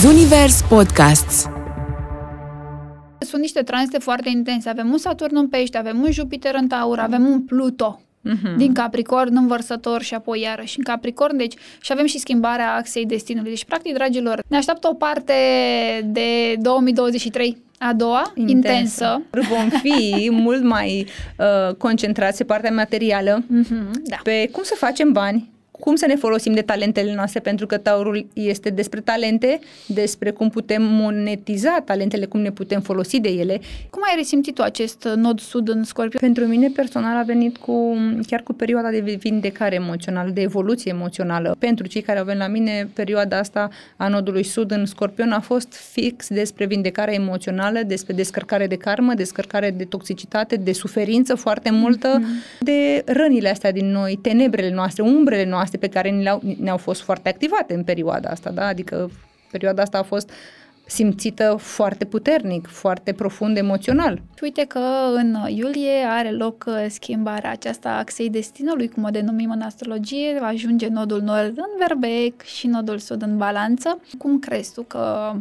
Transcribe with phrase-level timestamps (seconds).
[0.00, 1.46] Zunivers Podcasts
[3.20, 4.68] Sunt niște tranzite foarte intense.
[4.68, 8.56] Avem un Saturn în pește, avem un Jupiter în taur, avem un Pluto Mhm.
[8.56, 13.06] din Capricorn în vărsător și apoi iarăși în Capricorn, deci și avem și schimbarea axei
[13.06, 13.50] destinului.
[13.50, 15.32] Deci, practic, dragilor, ne așteaptă o parte
[16.04, 19.22] de 2023 a doua, intensă.
[19.30, 21.06] Vom fi mult mai
[21.38, 24.16] uh, concentrați pe partea materială, Mhm, da.
[24.22, 25.50] pe cum să facem bani,
[25.80, 30.48] cum să ne folosim de talentele noastre, pentru că taurul este despre talente, despre cum
[30.48, 33.60] putem monetiza talentele, cum ne putem folosi de ele.
[33.90, 36.20] Cum ai resimțit tu acest nod sud în Scorpion?
[36.20, 37.96] Pentru mine personal a venit cu
[38.26, 41.56] chiar cu perioada de vindecare emoțională, de evoluție emoțională.
[41.58, 45.40] Pentru cei care au venit la mine, perioada asta a nodului sud în Scorpion a
[45.40, 51.70] fost fix despre vindecare emoțională, despre descărcare de karmă, descărcare de toxicitate, de suferință foarte
[51.70, 52.58] multă, mm-hmm.
[52.60, 57.28] de rănile astea din noi, tenebrele noastre, umbrele noastre pe care ne-au, ne-au fost foarte
[57.28, 58.66] activate în perioada asta, da?
[58.66, 59.10] Adică
[59.50, 60.30] perioada asta a fost
[60.86, 64.22] simțită foarte puternic, foarte profund emoțional.
[64.42, 64.80] Uite că
[65.14, 70.36] în iulie are loc uh, schimbarea aceasta a axei destinului, cum o denumim în astrologie,
[70.40, 74.00] va ajunge nodul nord în verbec și nodul sud în balanță.
[74.18, 75.32] Cum crezi tu că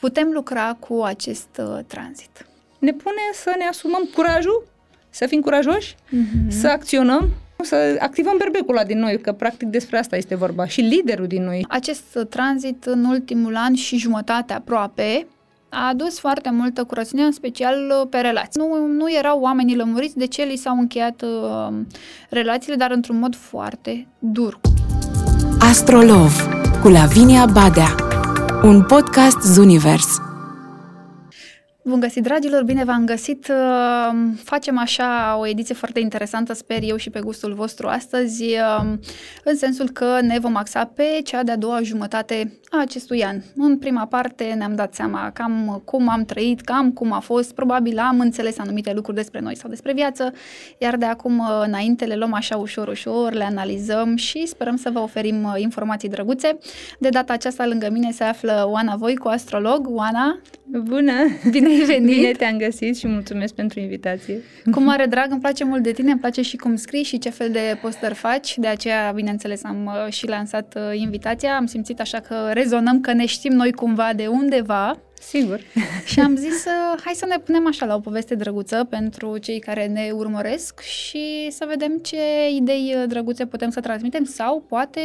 [0.00, 2.46] putem lucra cu acest uh, tranzit?
[2.78, 4.66] Ne pune să ne asumăm curajul,
[5.10, 6.48] să fim curajoși, mm-hmm.
[6.48, 7.30] să acționăm,
[7.62, 11.44] să activăm berbecul ăla din noi, că practic despre asta este vorba, și liderul din
[11.44, 11.64] noi.
[11.68, 15.26] Acest uh, tranzit în ultimul an și jumătate aproape
[15.68, 18.60] a adus foarte multă curățenie, în special uh, pe relații.
[18.60, 21.74] Nu, nu erau oamenii lămuriți de ce li s-au încheiat uh,
[22.30, 24.60] relațiile, dar într-un mod foarte dur.
[25.58, 26.32] Astrolov
[26.82, 27.94] cu Lavinia Badea
[28.62, 30.18] Un podcast Zunivers
[31.86, 32.62] Bun găsit, dragilor!
[32.62, 33.48] Bine v-am găsit!
[33.48, 38.92] Uh, Facem așa o ediție foarte interesantă, sper eu și pe gustul vostru astăzi, uh,
[39.44, 43.40] în sensul că ne vom axa pe cea de-a doua jumătate a acestui an.
[43.56, 47.98] În prima parte ne-am dat seama cam cum am trăit, cam cum a fost, probabil
[47.98, 50.32] am înțeles anumite lucruri despre noi sau despre viață,
[50.78, 54.90] iar de acum uh, înainte le luăm așa ușor, ușor, le analizăm și sperăm să
[54.92, 56.58] vă oferim informații drăguțe.
[56.98, 59.86] De data aceasta lângă mine se află Oana Voicu, astrolog.
[59.88, 61.12] Oana, Bună!
[61.50, 62.16] Bine ai venit!
[62.16, 64.40] Bine te-am găsit și mulțumesc pentru invitație.
[64.70, 67.30] Cu mare drag, îmi place mult de tine, îmi place și cum scrii și ce
[67.30, 72.00] fel de postări faci, de aceea, bineînțeles, am uh, și lansat uh, invitația, am simțit
[72.00, 75.60] așa că rezonăm, că ne știm noi cumva de undeva Sigur.
[76.10, 79.58] și am zis, uh, hai să ne punem așa la o poveste drăguță pentru cei
[79.58, 82.16] care ne urmăresc și să vedem ce
[82.56, 85.00] idei uh, drăguțe putem să transmitem sau poate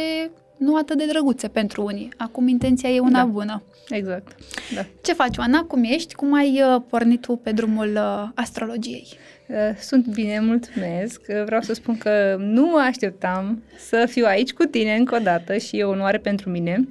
[0.56, 2.08] nu atât de drăguțe pentru unii.
[2.16, 3.24] Acum intenția e una Da.
[3.24, 3.62] bună.
[3.88, 4.34] Exact.
[4.74, 4.86] Da.
[5.02, 5.62] Ce faci, Oana?
[5.62, 6.14] Cum ești?
[6.14, 9.06] Cum ai uh, pornit tu pe drumul uh, astrologiei?
[9.46, 11.20] Uh, Sunt bine, mulțumesc.
[11.28, 15.18] Uh, Vreau să spun că nu mă așteptam să fiu aici cu tine încă o
[15.18, 16.88] dată și e o onoare pentru mine.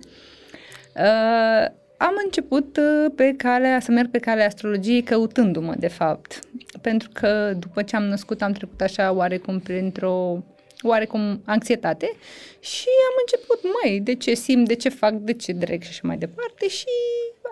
[1.00, 6.40] Uh, Am început uh, pe calea, să merg pe calea astrologiei căutându-mă, de fapt.
[6.82, 10.44] Pentru că după ce am născut am trecut așa oarecum printr-o
[10.82, 12.12] oarecum anxietate
[12.60, 16.02] și am început, măi, de ce simt, de ce fac, de ce dreg și așa
[16.04, 16.86] mai departe și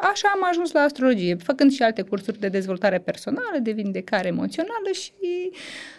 [0.02, 4.90] așa am ajuns la astrologie, făcând și alte cursuri de dezvoltare personală, de vindecare emoțională
[4.94, 5.12] și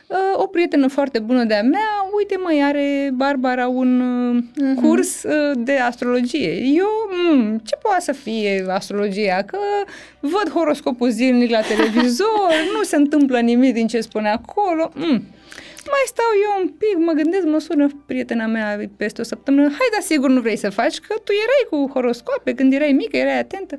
[0.07, 4.75] uh, o prietenă foarte bună de-a mea, uite măi, are Barbara un uh, Mhm.
[4.81, 6.53] curs uh, de astrologie.
[6.55, 9.43] Eu, mm, ce poate să fie astrologia?
[9.43, 9.59] Că
[10.21, 14.91] văd horoscopul zilnic la televizor, nu se întâmplă nimic din ce spune acolo.
[14.95, 15.23] Mm.
[15.91, 19.89] Mai stau eu un pic, mă gândesc, mă sună prietena mea peste o săptămână, hai,
[19.93, 23.39] dar sigur nu vrei să faci, că tu erai cu horoscoape când erai mică, erai
[23.39, 23.79] atentă.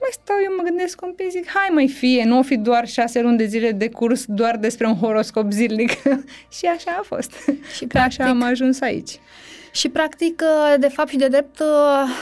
[0.00, 2.88] Mai stau eu, mă gândesc un pic, zic, hai mai fie, nu o fi doar
[2.88, 5.90] șase luni de zile de curs doar despre un horoscop zilnic.
[6.58, 7.32] și așa a fost.
[7.76, 9.20] Și Că așa am ajuns aici.
[9.72, 10.42] Și practic,
[10.78, 11.62] de fapt și de drept,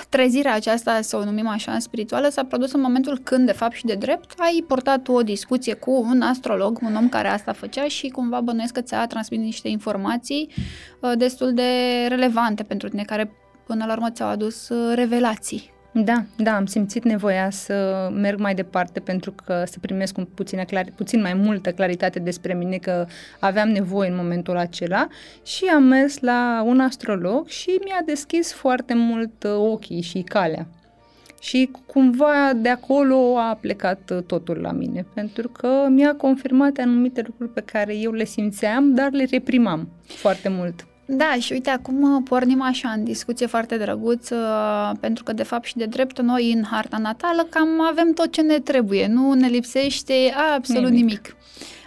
[0.08, 3.84] trezirea aceasta, să o numim așa, spirituală, s-a produs în momentul când, de fapt și
[3.84, 8.08] de drept, ai portat o discuție cu un astrolog, un om care asta făcea și
[8.08, 10.48] cumva bănuiesc că ți-a transmis niște informații
[11.00, 13.32] uh, destul de relevante pentru tine, care
[13.66, 15.75] până la urmă ți-au adus uh, revelații.
[16.04, 20.64] Da, da, am simțit nevoia să merg mai departe pentru că să primesc un puțin,
[20.64, 23.06] clar, puțin mai multă claritate despre mine, că
[23.38, 25.08] aveam nevoie în momentul acela
[25.44, 30.66] și am mers la un astrolog și mi-a deschis foarte mult uh, ochii și calea.
[31.40, 37.22] Și cumva de acolo a plecat uh, totul la mine, pentru că mi-a confirmat anumite
[37.26, 40.86] lucruri pe care eu le simțeam, dar le reprimam foarte mult.
[41.06, 45.42] Da, și uite, acum uh, pornim așa în discuție foarte drăguț, uh, pentru că, de
[45.42, 49.32] fapt, și de drept, noi în harta natală cam avem tot ce ne trebuie, nu
[49.32, 50.14] ne lipsește
[50.54, 51.06] absolut nimic.
[51.06, 51.36] Nimic.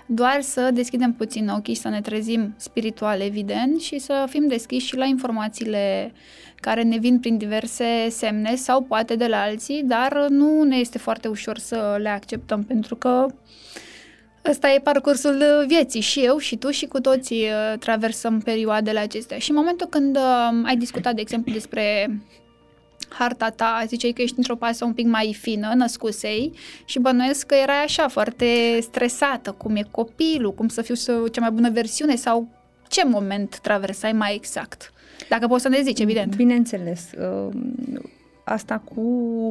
[0.05, 4.95] Doar să deschidem puțin ochii, să ne trezim spiritual, evident, și să fim deschiși și
[4.95, 6.11] la informațiile
[6.55, 10.97] care ne vin prin diverse semne sau poate de la alții, dar nu ne este
[10.97, 13.25] foarte ușor să le acceptăm pentru că
[14.45, 19.37] Ăsta e parcursul vieții și eu și tu și cu toții uh, traversăm perioadele acestea.
[19.37, 22.09] Și în momentul când uh, ai discutat, de exemplu, despre
[23.09, 26.51] harta ta, ziceai că ești într-o pasă un pic mai fină, născusei,
[26.85, 30.95] și bănuiesc că erai așa, foarte stresată, cum e copilul, cum să fiu
[31.27, 32.47] cea mai bună versiune sau
[32.87, 34.93] ce moment traversai mai exact?
[35.29, 36.35] Dacă poți să ne zici, evident.
[36.35, 37.09] Bineînțeles.
[38.49, 39.01] Uh, asta cu,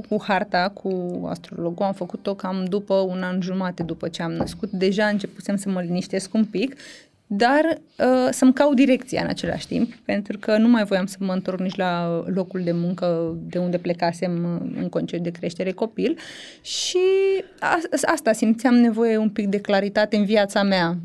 [0.08, 4.70] cu harta, cu astrologul, am făcut-o cam după un an jumate după ce am născut.
[4.70, 6.76] Deja începusem să mă liniștesc un pic
[7.30, 7.64] dar
[7.98, 11.58] uh, să-mi caut direcția în același timp, pentru că nu mai voiam să mă întorc
[11.58, 16.18] nici la locul de muncă de unde plecasem în concediu de creștere copil.
[16.62, 16.98] Și
[17.60, 20.96] a, asta simțeam nevoie un pic de claritate în viața mea,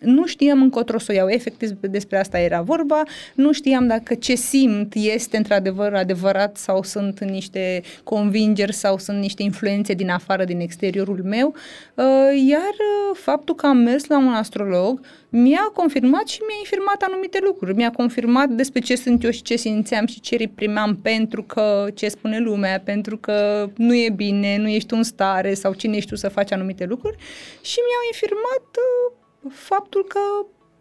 [0.00, 3.02] nu știam încotro să o iau, efectiv despre asta era vorba,
[3.34, 9.42] nu știam dacă ce simt este într-adevăr adevărat sau sunt niște convingeri sau sunt niște
[9.42, 11.54] influențe din afară, din exteriorul meu,
[11.94, 12.04] uh,
[12.48, 17.38] iar uh, faptul că am mers la un astrolog mi-a confirmat și mi-a infirmat anumite
[17.42, 17.74] lucruri.
[17.74, 22.08] Mi-a confirmat despre ce sunt eu și ce simțeam și ce reprimeam pentru că ce
[22.08, 26.16] spune lumea, pentru că nu e bine, nu ești în stare sau cine ești tu
[26.16, 27.16] să faci anumite lucruri.
[27.60, 29.16] Și mi-au infirmat uh,
[29.50, 30.18] faptul că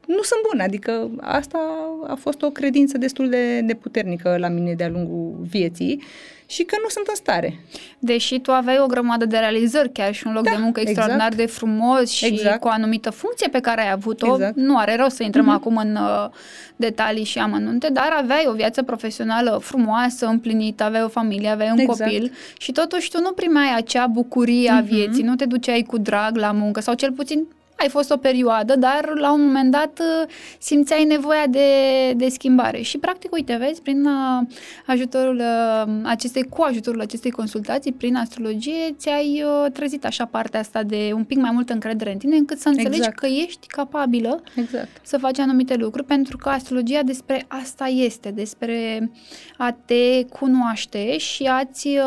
[0.07, 0.63] nu sunt bune.
[0.63, 1.59] Adică asta
[2.07, 6.03] a fost o credință destul de, de puternică la mine de-a lungul vieții
[6.47, 7.59] și că nu sunt în stare.
[7.99, 10.97] Deși tu aveai o grămadă de realizări, chiar și un loc da, de muncă exact.
[10.97, 11.49] extraordinar exact.
[11.49, 12.59] de frumos și exact.
[12.59, 14.55] cu o anumită funcție pe care ai avut-o, exact.
[14.55, 15.55] nu are rău să intrăm uh-huh.
[15.55, 16.29] acum în uh,
[16.75, 21.79] detalii și amănunte, dar aveai o viață profesională frumoasă, împlinită, aveai o familie, aveai un
[21.79, 21.99] exact.
[21.99, 24.85] copil și totuși tu nu primeai acea bucurie a uh-huh.
[24.85, 28.75] vieții, nu te duceai cu drag la muncă sau cel puțin ai fost o perioadă,
[28.75, 30.29] dar la un moment dat uh,
[30.59, 31.67] simțeai nevoia de,
[32.15, 32.81] de schimbare.
[32.81, 34.47] Și practic, uite, vezi, prin uh,
[34.85, 39.43] ajutorul uh, acestei, cu ajutorul acestei consultații, prin astrologie, ți-ai
[39.73, 42.97] trezit așa partea asta de un pic mai multă încredere în tine, încât să înțelegi
[42.97, 43.19] exact.
[43.19, 44.89] că ești capabilă exact.
[45.01, 49.11] să faci anumite lucruri, pentru că astrologia despre asta este, despre
[49.57, 51.97] a te cunoaște și a-ți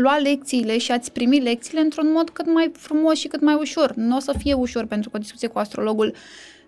[0.00, 3.92] lua lecțiile și ați primi lecțiile într-un mod cât mai frumos și cât mai ușor.
[3.94, 6.14] Nu o să fie ușor pentru că o discuție cu astrologul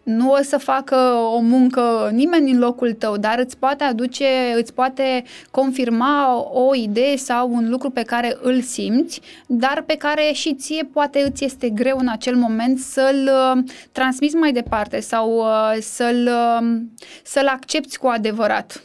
[0.03, 0.97] nu o să facă
[1.35, 4.27] o muncă nimeni în locul tău, dar îți poate aduce,
[4.57, 10.31] îți poate confirma o idee sau un lucru pe care îl simți, dar pe care
[10.33, 15.37] și ție poate îți este greu în acel moment să-l uh, transmiți mai departe sau
[15.37, 16.81] uh, să-l, uh,
[17.23, 18.83] să-l accepti cu adevărat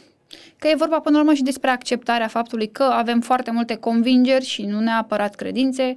[0.58, 4.44] că e vorba până la urmă și despre acceptarea faptului că avem foarte multe convingeri
[4.44, 5.96] și nu neapărat credințe.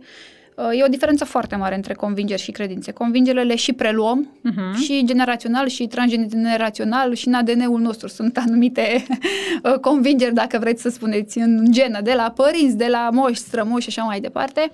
[0.56, 2.92] Uh, e o diferență foarte mare între convingeri și credințe.
[2.92, 4.84] Convingerile le și preluăm uh-huh.
[4.84, 9.06] și generațional și transgenerațional și în ADN-ul nostru sunt anumite
[9.64, 13.90] uh, convingeri, dacă vreți să spuneți, în genă, de la părinți, de la moși, strămoși
[13.90, 14.70] și așa mai departe.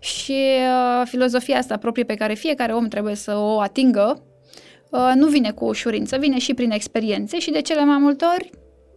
[0.00, 4.22] Și uh, filozofia asta proprie pe care fiecare om trebuie să o atingă
[4.90, 8.50] uh, nu vine cu ușurință, vine și prin experiențe și de cele mai multe ori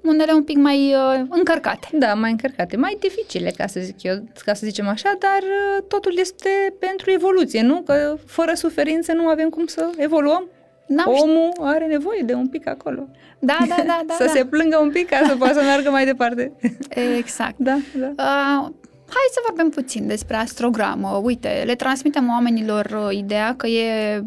[0.04, 1.88] unele un pic mai uh, încărcate.
[1.92, 5.84] Da, mai încărcate, mai dificile, ca să zic eu, ca să zicem așa, dar uh,
[5.88, 7.82] totul este pentru evoluție, nu?
[7.82, 10.44] Că fără suferință nu avem cum să evoluăm.
[10.88, 11.62] N-am Omul ști...
[11.62, 13.08] are nevoie de un pic acolo.
[13.40, 14.02] Da, da, da.
[14.08, 14.32] da să da.
[14.32, 16.52] se plângă un pic ca să poată să meargă mai departe.
[17.18, 17.56] Exact.
[17.58, 18.08] Da, da.
[18.08, 18.72] Uh,
[19.08, 21.20] hai să vorbim puțin despre astrogramă.
[21.24, 24.24] Uite, le transmitem oamenilor uh, ideea că e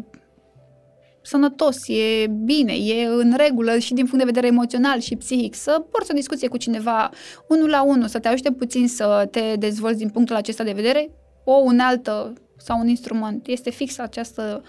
[1.27, 5.85] sănătos, e bine, e în regulă și din punct de vedere emoțional și psihic, să
[5.91, 7.09] porți o discuție cu cineva
[7.47, 11.09] unul la unul, să te ajute puțin să te dezvolți din punctul acesta de vedere,
[11.43, 13.47] o unealtă sau un instrument.
[13.47, 14.63] Este fix această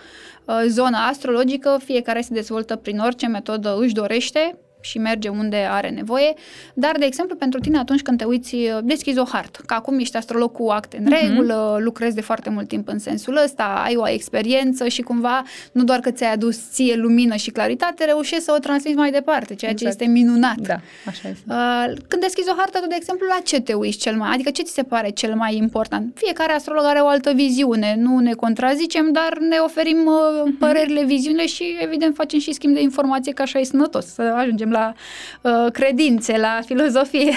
[0.44, 5.88] uh, zonă astrologică, fiecare se dezvoltă prin orice metodă își dorește, și merge unde are
[5.88, 6.34] nevoie,
[6.74, 10.16] dar, de exemplu, pentru tine atunci când te uiți, deschizi o hartă, că acum ești
[10.16, 11.20] astrolog cu acte în uh-huh.
[11.20, 15.42] regulă, lucrezi de foarte mult timp în sensul ăsta, ai o experiență și cumva
[15.72, 19.54] nu doar că ți-ai adus ție lumină și claritate, reușești să o transmiți mai departe,
[19.54, 19.96] ceea exact.
[19.98, 20.58] ce este minunat.
[20.58, 21.44] Da, așa este.
[21.48, 24.50] Uh, când deschizi o hartă, tu, de exemplu, la ce te uiți cel mai, adică
[24.50, 26.12] ce ți se pare cel mai important?
[26.14, 30.58] Fiecare astrolog are o altă viziune, nu ne contrazicem, dar ne oferim uh, uh-huh.
[30.58, 34.68] părerile, viziunile și, evident, facem și schimb de informație, că așa e sănătos, să ajungem
[34.68, 34.94] ajungem la
[35.42, 37.32] uh, credințe, la filozofie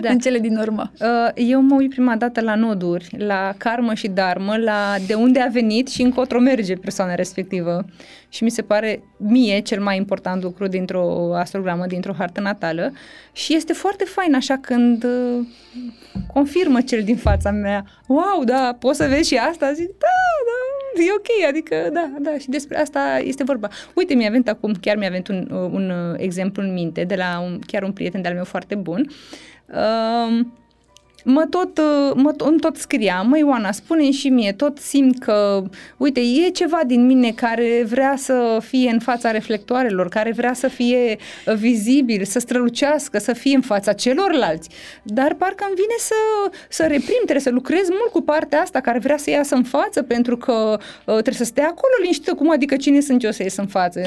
[0.00, 0.10] da.
[0.12, 0.92] în cele din urmă.
[1.00, 5.40] Uh, eu mă uit prima dată la noduri, la karmă și dharmă, la de unde
[5.40, 7.84] a venit și încotro merge persoana respectivă.
[8.28, 12.92] Și mi se pare mie cel mai important lucru dintr-o astrogramă, dintr-o hartă natală.
[13.32, 15.46] Și este foarte fain așa când uh,
[16.32, 17.84] confirmă cel din fața mea.
[18.06, 19.72] Wow, da, poți să vezi și asta?
[19.72, 20.59] Zic, da, da,
[20.94, 23.68] e ok, adică da, da, și despre asta este vorba.
[23.94, 27.58] Uite, mi-a venit acum, chiar mi-a venit un, un exemplu în minte de la un,
[27.66, 29.10] chiar un prieten de-al meu foarte bun.
[29.66, 30.46] Uh,
[31.24, 35.62] mă tot, uh, mă, îmi tot scria, măi Ioana, spune și mie, tot simt că,
[35.96, 40.68] uite, e ceva din mine care vrea să fie în fața reflectoarelor, care vrea să
[40.68, 44.68] fie uh, vizibil, să strălucească, să fie în fața celorlalți,
[45.02, 46.14] dar parcă îmi vine să,
[46.68, 50.02] să reprim, trebuie să lucrez mult cu partea asta care vrea să iasă în față
[50.02, 53.56] pentru că uh, trebuie să stea acolo liniștită, cum adică cine sunt eu să ies
[53.56, 54.00] în față?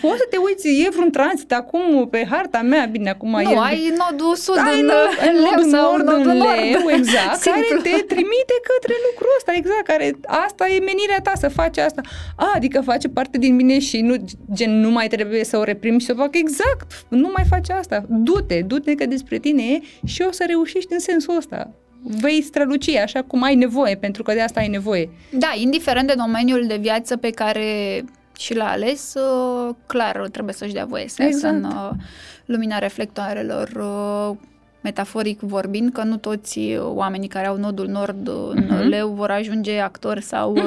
[0.00, 3.58] Poți să te uiți, e vreun tranzit acum pe harta mea, bine, acum nu, e...
[3.58, 6.33] ai nodul sud ai în, nod- în, nodul sau nord nodul în nord.
[6.38, 7.82] Leu, exact, care Simplu.
[7.82, 12.00] te trimite către lucrul ăsta, exact, care asta e menirea ta să faci asta.
[12.36, 14.14] A, adică face parte din mine și nu,
[14.52, 17.70] gen, nu mai trebuie să o reprim și să o fac exact, nu mai faci
[17.70, 18.04] asta.
[18.08, 21.70] Du-te, du-te că despre tine e și o să reușești în sensul ăsta.
[22.20, 25.10] Vei străluci așa cum ai nevoie, pentru că de asta ai nevoie.
[25.30, 28.04] Da, indiferent de domeniul de viață pe care
[28.38, 31.54] și l-a ales, uh, clar trebuie să-și dea voie să iasă Exact.
[31.54, 31.90] în uh,
[32.44, 34.36] lumina reflectoarelor, uh,
[34.84, 38.88] metaforic vorbind, că nu toți uh, oamenii care au nodul nord uh, în Mhm.
[38.88, 40.62] leu vor ajunge actori sau uh,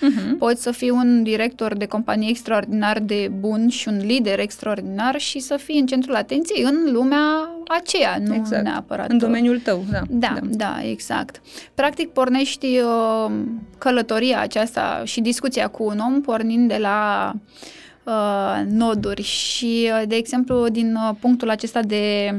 [0.00, 0.36] Mhm.
[0.38, 5.38] poți să fii un director de companie extraordinar de bun și un lider extraordinar și
[5.38, 7.50] să fii în centrul atenției în lumea
[7.80, 8.62] aceea, nu Exact.
[8.62, 10.00] neapărat În domeniul tău, da.
[10.10, 11.40] da, da, da, exact.
[11.74, 13.32] Practic pornești uh,
[13.78, 17.32] călătoria aceasta și discuția cu un om pornind de la
[18.04, 22.34] uh, noduri și, uh, de exemplu, din uh, punctul acesta de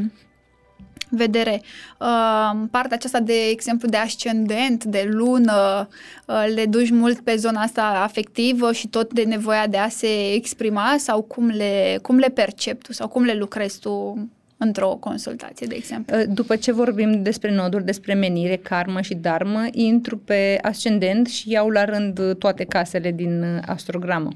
[1.16, 1.62] vedere,
[2.00, 5.88] uh, partea aceasta de exemplu de ascendent, de lună,
[6.28, 10.34] uh, le duci mult pe zona asta afectivă și tot de nevoia de a se
[10.34, 14.28] exprima sau cum le, cum le percepi tu sau cum le lucrezi tu
[14.58, 16.18] într-o consultație, de exemplu.
[16.28, 21.70] După ce vorbim despre noduri, despre menire, karmă și dharmă, intru pe ascendent și iau
[21.70, 24.30] la rând toate casele din astrogramă.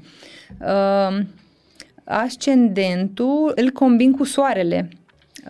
[0.60, 1.18] Uh,
[2.04, 4.88] ascendentul îl combin cu soarele.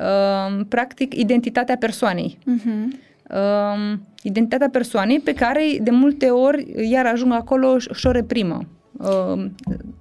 [0.01, 2.39] Uh, practic, identitatea persoanei.
[2.41, 3.07] Uh-huh.
[3.31, 8.61] Uh, identitatea persoanei pe care de multe ori iar ajung acolo și o reprimă.
[8.99, 9.45] Uh,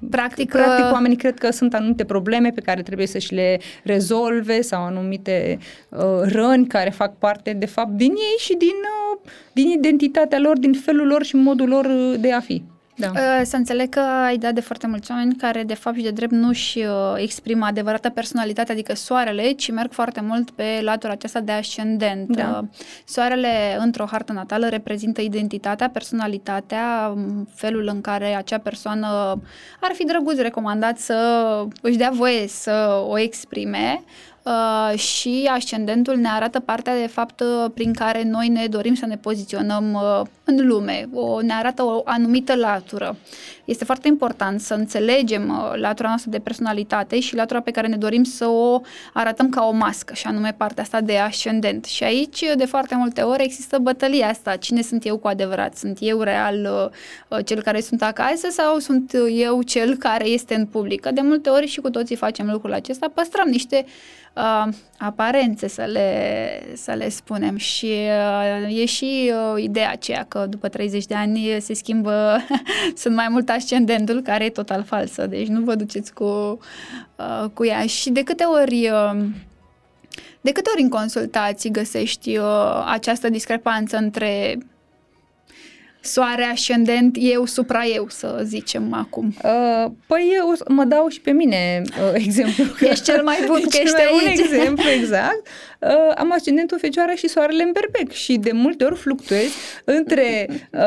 [0.09, 3.59] Practic, Practic, uh, oamenii cred că sunt anumite probleme pe care trebuie să și le
[3.83, 5.57] rezolve sau anumite
[5.89, 10.57] uh, răni care fac parte, de fapt, din ei și din, uh, din identitatea lor,
[10.57, 12.63] din felul lor și modul lor uh, de a fi.
[12.99, 13.11] Da.
[13.13, 16.11] Uh, Să înțeleg că ai dat de foarte mulți oameni care, de fapt și de
[16.11, 21.39] drept, nu-și uh, exprimă adevărata personalitate, adică soarele, ci merg foarte mult pe latura aceasta
[21.39, 22.35] de ascendent.
[22.35, 22.59] Da.
[22.61, 22.67] Uh,
[23.05, 29.07] Soarele, într-o hartă natală, reprezintă identitatea, personalitatea, m, felul în care acea persoană
[29.79, 31.15] ar fi drăguț recomandat să
[31.81, 34.03] își dea voie să o exprime.
[34.47, 39.05] Uh, și ascendentul ne arată partea de fapt uh, prin care noi ne dorim să
[39.05, 43.15] ne poziționăm uh, în lume, o, ne arată o anumită latură.
[43.67, 47.95] Este foarte important să înțelegem uh, latura noastră de personalitate și latura pe care ne
[47.95, 48.81] dorim să o
[49.13, 51.85] arătăm ca o mască, și anume partea asta de ascendent.
[51.85, 54.55] Și aici, de foarte multe ori, există bătălia asta.
[54.55, 55.75] Cine sunt eu cu adevărat?
[55.75, 56.91] Sunt eu real
[57.27, 61.01] uh, cel care sunt acasă sau sunt eu cel care este în public?
[61.01, 63.85] Că de multe ori și cu toții facem lucrul acesta, păstrăm niște
[64.37, 67.57] uh, aparențe, să le, să le spunem.
[67.57, 67.93] Și
[68.65, 72.37] uh, e și uh, ideea aceea că după 30 de ani se schimbă,
[73.01, 76.59] sunt mai mult ascendentul, care e total falsă, deci nu vă duceți cu,
[77.15, 77.85] uh, cu ea.
[77.85, 78.89] Și de câte ori...
[78.89, 79.25] Uh,
[80.41, 84.57] de câte ori în consultații găsești uh, această discrepanță între
[86.01, 89.35] soare ascendent, eu supra eu, să zicem acum.
[89.43, 92.63] Uh, păi eu o să- mă dau și pe mine uh, exemplu.
[92.63, 94.39] că- Ești cel mai bun că cel ești mai bun aici.
[94.39, 95.47] exemplu, exact.
[95.79, 99.47] Uh, am ascendentul fecioară și soarele în berbec și de multe ori fluctuez
[99.83, 100.79] între uh,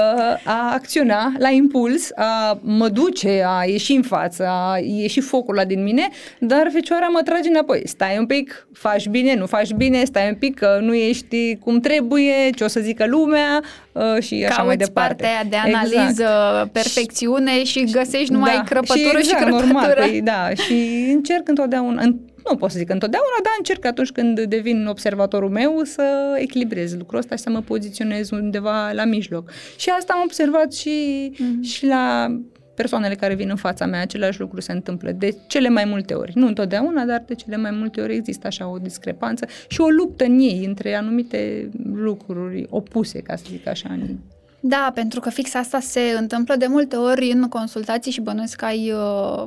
[0.45, 5.65] a acționa la impuls, a mă duce, a ieși în față, a ieși focul ăla
[5.67, 7.83] din mine, dar fecioara mă trage înapoi.
[7.85, 11.81] Stai un pic, faci bine, nu faci bine, stai un pic că nu ești cum
[11.81, 15.15] trebuie, ce o să zică lumea uh, și așa Cauți mai departe.
[15.15, 16.73] partea aia de analiză, Exact.
[16.73, 19.67] perfecțiune și găsești numai Da, crăpătură și, exact, crăpătură.
[19.73, 22.17] normal, păi, da, și încerc întotdeauna, în,
[22.51, 27.19] nu pot să zic întotdeauna, dar încerc atunci când devin observatorul meu să echilibrez lucrul
[27.19, 29.51] ăsta și să mă poziționez undeva la mijloc.
[29.77, 31.63] Și asta am observat și, Mhm.
[31.63, 32.35] și la
[32.75, 36.33] persoanele care vin în fața mea, același lucru se întâmplă de cele mai multe ori.
[36.35, 40.25] Nu întotdeauna, dar de cele mai multe ori există așa o discrepanță și o luptă
[40.25, 44.17] în ei între anumite lucruri opuse, ca să zic așa, în
[44.61, 48.65] Da, pentru că fix asta se întâmplă de multe ori în consultații și bănuiesc că
[48.65, 49.45] ai uh,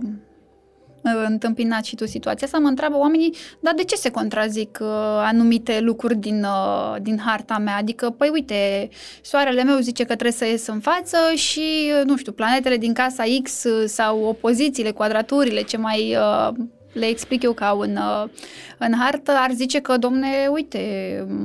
[1.03, 4.87] întâmpinat și tu situația asta, mă întreabă oamenii, dar de ce se contrazic uh,
[5.23, 7.77] anumite lucruri din, uh, din harta mea?
[7.77, 8.89] Adică, păi uite,
[9.21, 12.93] soarele meu zice că trebuie să ies în față și, uh, nu știu, planetele din
[12.93, 16.53] casa X uh, sau opozițiile, quadraturile, ce mai uh,
[16.93, 18.29] le explic eu ca în, uh,
[18.77, 20.77] în hartă, ar zice că, domne, uite,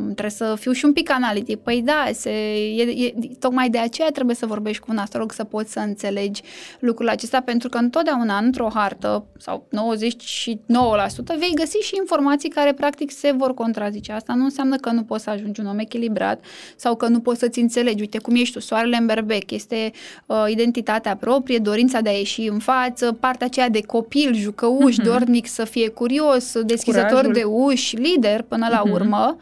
[0.04, 1.58] trebuie să fiu și un pic analitic.
[1.58, 2.30] Păi da, se,
[2.76, 6.42] e, e, tocmai de aceea trebuie să vorbești cu un astrolog să poți să înțelegi
[6.78, 13.10] lucrul acesta, pentru că întotdeauna într-o hartă, sau 99%, vei găsi și informații care practic
[13.10, 14.12] se vor contrazice.
[14.12, 16.44] Asta nu înseamnă că nu poți să ajungi un om echilibrat
[16.76, 18.00] sau că nu poți să-ți înțelegi.
[18.00, 19.90] Uite cum ești tu, soarele în berbec, este
[20.26, 25.04] uh, identitatea proprie, dorința de a ieși în față, partea aceea de copil, jucăuș, uh-huh.
[25.04, 27.32] dornic, să fie curios, deschizător Curajul.
[27.32, 28.92] de uși, lider până la uh-huh.
[28.92, 29.36] urmă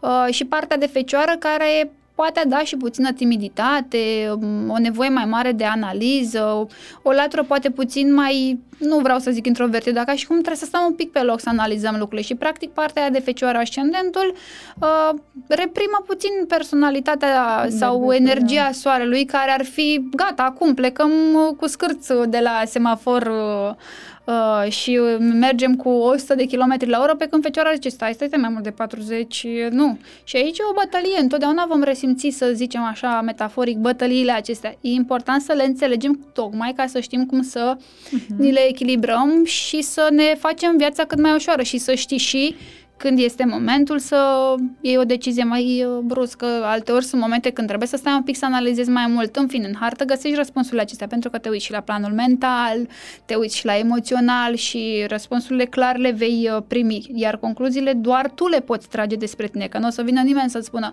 [0.00, 5.24] uh, și partea de fecioară care poate da și puțină timiditate, um, o nevoie mai
[5.24, 6.66] mare de analiză,
[7.02, 10.56] o latură poate puțin mai, nu vreau să zic introvertit, dar ca și cum trebuie
[10.56, 13.58] să stăm un pic pe loc să analizăm lucrurile și practic partea aia de fecioară
[13.58, 14.34] ascendentul
[14.80, 15.18] uh,
[15.48, 18.72] reprimă puțin personalitatea de sau de energia da.
[18.72, 23.74] soarelui care ar fi gata, acum plecăm uh, cu scârț de la semafor uh,
[24.24, 28.26] uh, și mergem cu 100 de km la oră, pe când fecioara zice, stai, stai,
[28.26, 29.98] stai mai mult de 40, nu.
[30.24, 34.74] Și aici e o bătălie, întotdeauna vom resimți, să zicem așa, metaforic, bătăliile acestea.
[34.80, 38.36] E important să le înțelegem tocmai ca să știm cum să uh-huh.
[38.38, 42.54] ni le echilibrăm și să ne facem viața cât mai ușoară și să știi și
[43.02, 47.88] când este momentul să iei o decizie mai uh, bruscă, alteori sunt momente când trebuie
[47.88, 49.36] să stai un pic să analizezi mai mult.
[49.36, 52.88] În fine, în hartă găsești răspunsurile acestea pentru că te uiți și la planul mental,
[53.24, 58.30] te uiți și la emoțional și răspunsurile clar le vei uh, primi, iar concluziile doar
[58.30, 60.92] tu le poți trage despre tine, că nu o să vină nimeni să-ți spună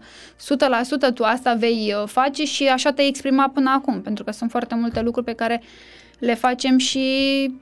[1.10, 4.50] 100% tu asta vei uh, face și așa te-ai exprimat până acum, pentru că sunt
[4.50, 5.62] foarte multe lucruri pe care
[6.20, 7.00] le facem și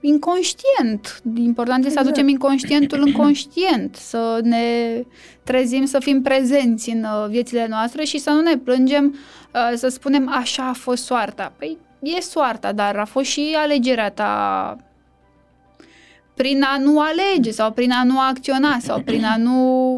[0.02, 1.22] inconștient.
[1.36, 1.94] Important este exact.
[1.94, 5.02] să aducem inconștientul în conștient, să ne
[5.44, 9.16] trezim, să fim prezenți în uh, viețile noastre și să nu ne plângem,
[9.54, 11.54] uh, să spunem așa a fost soarta.
[11.58, 14.76] Păi e soarta, dar a fost și alegerea ta
[16.38, 19.94] prin a nu alege sau prin a nu acționa sau prin a nu,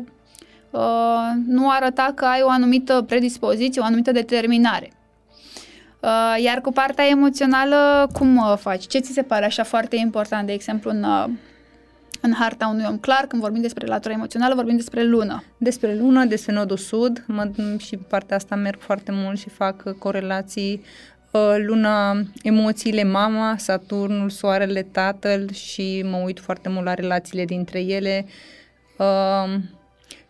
[0.70, 4.92] uh, nu arăta că ai o anumită predispoziție, o anumită determinare.
[6.00, 8.88] Uh, iar cu partea emoțională, cum uh, faci?
[8.88, 11.26] Ce ți se pare așa foarte important, de exemplu, în, uh,
[12.22, 15.44] în harta unui om clar, când vorbim despre latura emoțională, vorbim despre lună.
[15.58, 20.82] Despre lună, despre nodul sud, mă, și partea asta merg foarte mult și fac corelații
[21.66, 28.26] luna, emoțiile mama, Saturnul, soarele, tatăl și mă uit foarte mult la relațiile dintre ele.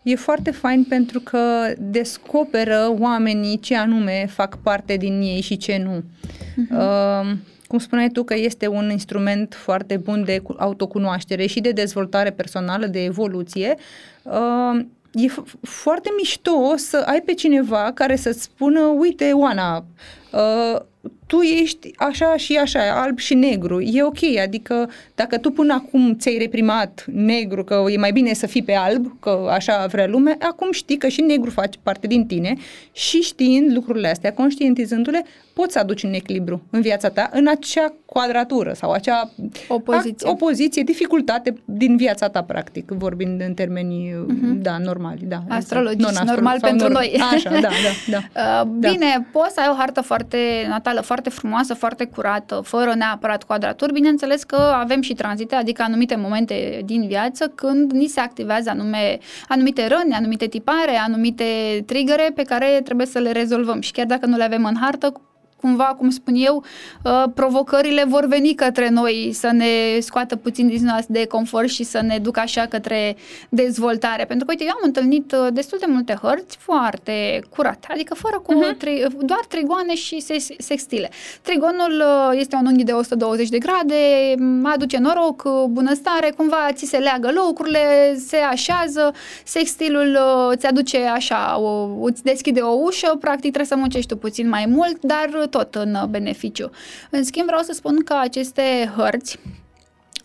[0.02, 5.82] E foarte fain pentru că descoperă oamenii ce anume fac parte din ei și ce
[5.84, 6.02] nu.
[6.02, 7.36] Uh-huh.
[7.70, 12.30] Uh, cum spuneai tu că este un instrument foarte bun de autocunoaștere și de dezvoltare
[12.30, 13.74] personală, de evoluție,
[14.22, 19.84] uh, e f- foarte mișto să ai pe cineva care să-ți spună, uite, Oana,
[20.32, 20.80] uh,
[21.26, 23.80] tu ești așa și așa, alb și negru.
[23.80, 28.46] E ok, adică dacă tu până acum ți-ai reprimat negru, că e mai bine să
[28.46, 32.26] fii pe alb, că așa vrea lumea, acum știi că și negru face parte din
[32.26, 32.56] tine
[32.92, 37.94] și știind lucrurile astea, conștientizându-le, poți să aduci un echilibru în viața ta, în acea
[38.04, 39.30] quadratură sau acea
[39.68, 44.62] opoziție, opoziție dificultate din viața ta, practic, vorbind în termenii, uh-huh.
[44.62, 45.20] da, normali.
[45.24, 47.22] Da, Astrologici, normal pentru nor- noi.
[47.32, 47.68] Așa, da, da,
[48.10, 48.18] da.
[48.40, 49.24] Uh, bine, da.
[49.32, 50.36] poți să ai o hartă foarte
[50.68, 53.92] natală, foarte frumoasă, foarte curată, fără neapărat quadraturi.
[53.92, 59.18] Bineînțeles că avem și tranzite, adică anumite momente din viață când ni se activează anume,
[59.48, 61.44] anumite răni, anumite tipare, anumite
[61.86, 63.80] trigere pe care trebuie să le rezolvăm.
[63.80, 65.12] Și chiar dacă nu le avem în hartă,
[65.60, 66.64] cumva, cum spun eu,
[67.04, 71.84] uh, provocările vor veni către noi să ne scoată puțin din zona de confort și
[71.84, 73.16] să ne ducă așa către
[73.48, 74.24] dezvoltare.
[74.24, 78.38] Pentru că, uite, eu am întâlnit uh, destul de multe hărți foarte curate, adică fără
[78.38, 78.76] cu uh-huh.
[78.78, 80.24] tri, doar trigoane și
[80.58, 81.10] sextile.
[81.42, 86.96] Trigonul uh, este un unghi de 120 de grade, aduce noroc, bunăstare, cumva ți se
[86.96, 89.12] leagă lucrurile, se așează,
[89.44, 90.18] sextilul
[90.50, 94.64] îți aduce așa, o, îți deschide o ușă, practic trebuie să muncești tu puțin mai
[94.68, 96.70] mult, dar tot în beneficiu.
[97.10, 99.38] În schimb, vreau să spun că aceste hărți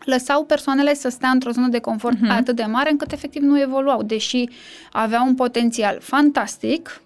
[0.05, 2.37] lăsau persoanele să stea într-o zonă de confort uh-huh.
[2.37, 4.43] atât de mare încât efectiv nu evoluau, deși
[4.91, 7.01] aveau un potențial fantastic,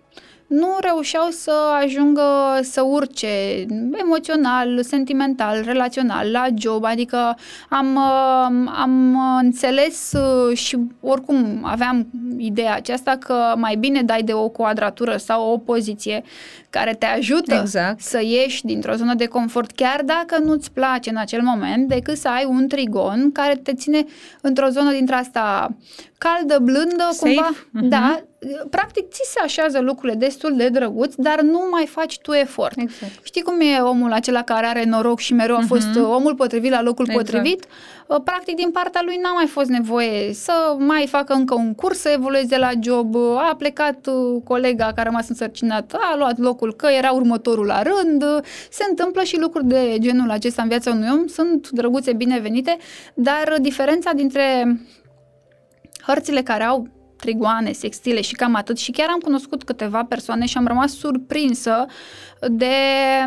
[0.49, 1.51] nu reușeau să
[1.83, 2.21] ajungă
[2.61, 7.37] să urce emoțional, sentimental, relațional la job, adică
[7.69, 14.33] am, uh, am înțeles uh, și oricum aveam ideea aceasta că mai bine dai de
[14.33, 16.23] o quadratură sau o poziție
[16.69, 17.99] care te ajută Exact.
[18.01, 22.27] să ieși dintr-o zonă de confort, chiar dacă nu-ți place în acel moment, decât să
[22.27, 24.05] ai un trigon care te ține
[24.41, 25.75] într-o zonă dintre asta
[26.17, 27.33] caldă, blândă, Safe.
[27.33, 27.49] cumva.
[27.71, 27.87] Mhm.
[27.87, 28.21] Da,
[28.69, 32.77] practic ți se așează lucrurile destul de drăguț, dar nu mai faci tu efort.
[32.77, 33.11] Exact.
[33.25, 36.71] Știi cum e omul acela care are noroc și mereu a fost uh, omul potrivit
[36.71, 37.25] la locul Exact.
[37.29, 37.65] potrivit?
[38.09, 41.99] Uh, Practic, din partea lui n-a mai fost nevoie să mai facă încă un curs,
[41.99, 43.15] să evolueze la job.
[43.15, 47.65] Uh, A plecat uh, colega care a rămas însărcinat, a luat locul că era următorul
[47.65, 48.23] la rând.
[48.23, 51.27] Uh, Se întâmplă și lucruri de genul acesta în viața unui om.
[51.27, 52.77] Sunt drăguțe, binevenite,
[53.13, 54.77] dar uh, diferența dintre
[56.05, 56.87] hărțile care au
[57.19, 58.77] trigoane, sextile și cam atât.
[58.77, 61.85] Și chiar am cunoscut câteva persoane și am rămas surprinsă
[62.47, 62.65] de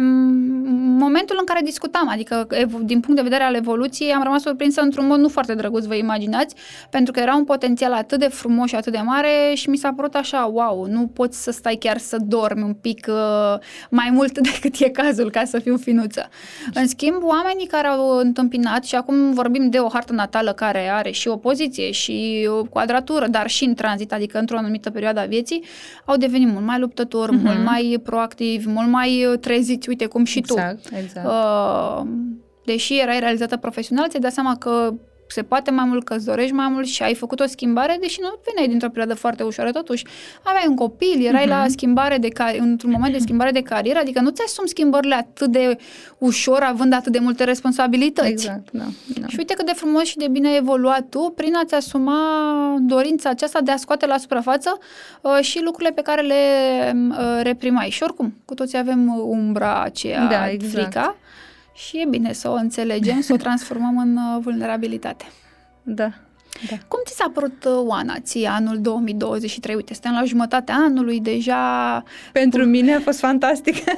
[0.01, 4.43] mm, momentul în care discutam, adică evo- din punct de vedere al evoluției am rămas
[4.43, 6.55] surprinsă într-un mod nu foarte drăguț, vă imaginați,
[6.91, 9.93] pentru că era un potențial atât de frumos și atât de mare și mi s-a
[9.97, 13.59] părut așa, wow, nu poți să stai chiar să dormi un pic uh,
[13.91, 16.29] mai mult decât e cazul ca să fiu finuță.
[16.75, 21.11] În schimb, oamenii care au întâmpinat și acum vorbim de o hartă natală care are
[21.11, 25.25] și o poziție și o quadratură, dar și în tranzit, adică într-o anumită perioadă a
[25.25, 25.65] vieții,
[26.05, 27.45] au devenit mult mai luptători, Mhm.
[27.45, 30.53] mult mai proactivi, mult mai uh, treziți, uite cum și tu.
[30.53, 31.27] Exact, exact.
[31.27, 32.03] Uh,
[32.65, 34.95] deși erai realizată profesional, ți-ai dat seama că
[35.33, 38.19] se poate mai mult, că îți dorești mai mult și ai făcut o schimbare, deși
[38.21, 40.05] nu veneai dintr-o perioadă foarte ușoară, totuși
[40.43, 41.49] aveai un copil, erai uh-huh.
[41.49, 45.51] la schimbare de car- într-un moment de schimbare de carieră, adică nu ți-asumi schimbările atât
[45.51, 45.77] de
[46.19, 48.31] ușor, având atât de multe responsabilități.
[48.31, 48.85] Exact, da.
[49.21, 49.27] da.
[49.27, 52.17] Și uite cât de frumos și de bine ai evoluat tu prin a-ți asuma
[52.81, 54.79] dorința aceasta de a scoate la suprafață
[55.21, 56.35] uh, și lucrurile pe care le
[57.11, 57.91] uh, reprimai.
[57.91, 60.73] Și oricum, cu toții avem umbra aceea, Da, exact.
[60.73, 61.17] frica,
[61.75, 65.25] și e bine să o înțelegem, să o transformăm în uh, vulnerabilitate.
[65.83, 66.11] Da.
[66.71, 66.77] Da.
[66.89, 69.75] Cum ți s-a părut, uh, Oana, ție anul 2023?
[69.75, 73.77] Uite, suntem la jumătatea anului, deja Pentru mine a fost fantastic.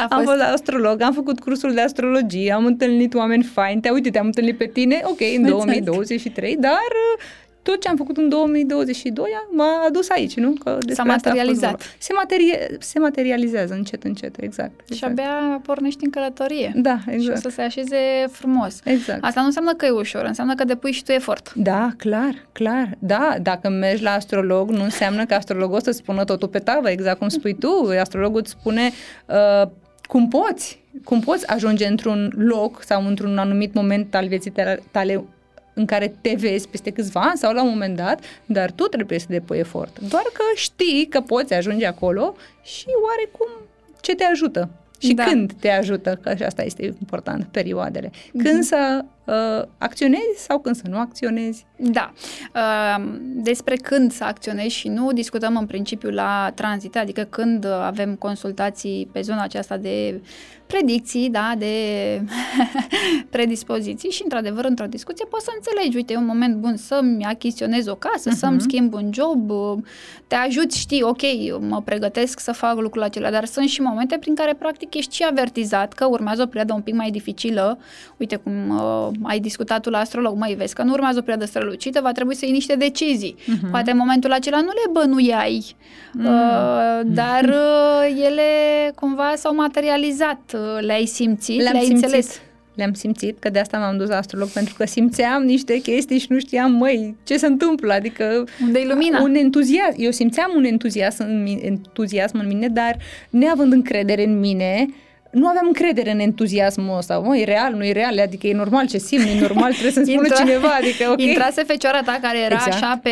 [0.00, 3.80] a Am fost astrolog, am făcut cursul de astrologie, am întâlnit oameni faini.
[3.80, 5.48] Te uite, te-am întâlnit pe tine, ok, în Exact.
[5.48, 7.22] 2023, dar uh,
[7.70, 10.52] tot ce am făcut în 2022 m-a adus aici, nu?
[10.52, 11.70] Că despre asta a fost materializat.
[11.70, 11.84] vorba.
[11.98, 14.72] Se, materie, se materializează încet, încet, exact.
[14.86, 15.12] și exact.
[15.12, 16.72] abia pornești în călătorie.
[16.74, 17.40] Da, Și o exact.
[17.40, 17.96] să se așeze
[18.30, 18.80] frumos.
[18.84, 19.24] Exact.
[19.24, 21.52] Asta nu înseamnă că e ușor, înseamnă că depui și tu efort.
[21.54, 22.96] Da, clar, clar.
[22.98, 26.90] Da, dacă mergi la astrolog, nu înseamnă că astrologul o să spună totul pe tavă,
[26.90, 27.90] exact cum spui tu.
[28.00, 28.90] Astrologul îți spune
[29.26, 29.68] uh,
[30.06, 35.24] cum poți, cum poți ajunge într-un loc sau într-un anumit moment al vieții tale, tale
[35.78, 39.18] în care te vezi peste câțiva ani sau la un moment dat, dar tu trebuie
[39.18, 39.98] să depui efort.
[39.98, 43.48] Doar că știi că poți ajunge acolo și oarecum
[44.00, 44.68] ce te ajută.
[44.98, 45.24] Și Da.
[45.24, 48.10] când te ajută, că și asta este important, perioadele.
[48.42, 51.66] Când să uh, acționezi sau când să nu acționezi.
[51.76, 52.12] Da.
[52.54, 57.70] Uh, Despre când să acționezi și nu discutăm în principiu la tranzit, adică când uh,
[57.70, 60.20] avem consultații pe zona aceasta de
[60.68, 61.74] predicții, da, de
[63.34, 67.86] predispoziții și într-adevăr într-o discuție poți să înțelegi, uite, e un moment bun să-mi achiziționez
[67.86, 68.38] o casă, uh-huh.
[68.38, 69.78] să-mi schimb un job, uh,
[70.26, 71.22] te ajuți, știi, ok,
[71.60, 75.24] mă pregătesc să fac lucrul acela, dar sunt și momente prin care practic ești și
[75.30, 77.78] avertizat că urmează o perioadă un pic mai dificilă,
[78.16, 81.44] uite cum uh, ai discutat tu la astrolog, măi, vezi că nu urmează o perioadă
[81.44, 83.36] strălucită, va trebui să iei niște decizii.
[83.38, 83.70] Uh-huh.
[83.70, 85.76] Poate în momentul acela nu le bănuiai,
[86.18, 88.42] uh, dar uh, ele
[88.94, 92.04] cumva s-au materializat, uh, le-ai simțit, Le-am le-ai simțit.
[92.04, 92.40] înțeles.
[92.74, 96.26] Le-am simțit, că de asta m-am dus la astrolog, pentru că simțeam niște chestii și
[96.28, 98.44] nu știam, măi, ce se întâmplă, adică...
[98.62, 99.22] Unde-i lumina?
[99.22, 102.96] Un entuziasm, eu simțeam un entuziasm în, mine, entuziasm în mine, dar
[103.30, 104.88] neavând încredere în mine,
[105.30, 107.18] nu aveam încredere în entuziasmul ăsta.
[107.18, 110.06] Mă, e real, nu e real, adică e normal ce simt, e normal, trebuie să-mi
[110.06, 111.20] spună Intra- cineva, adică ok.
[111.20, 112.72] Intrase fecioara ta care era Exact.
[112.72, 113.10] așa pe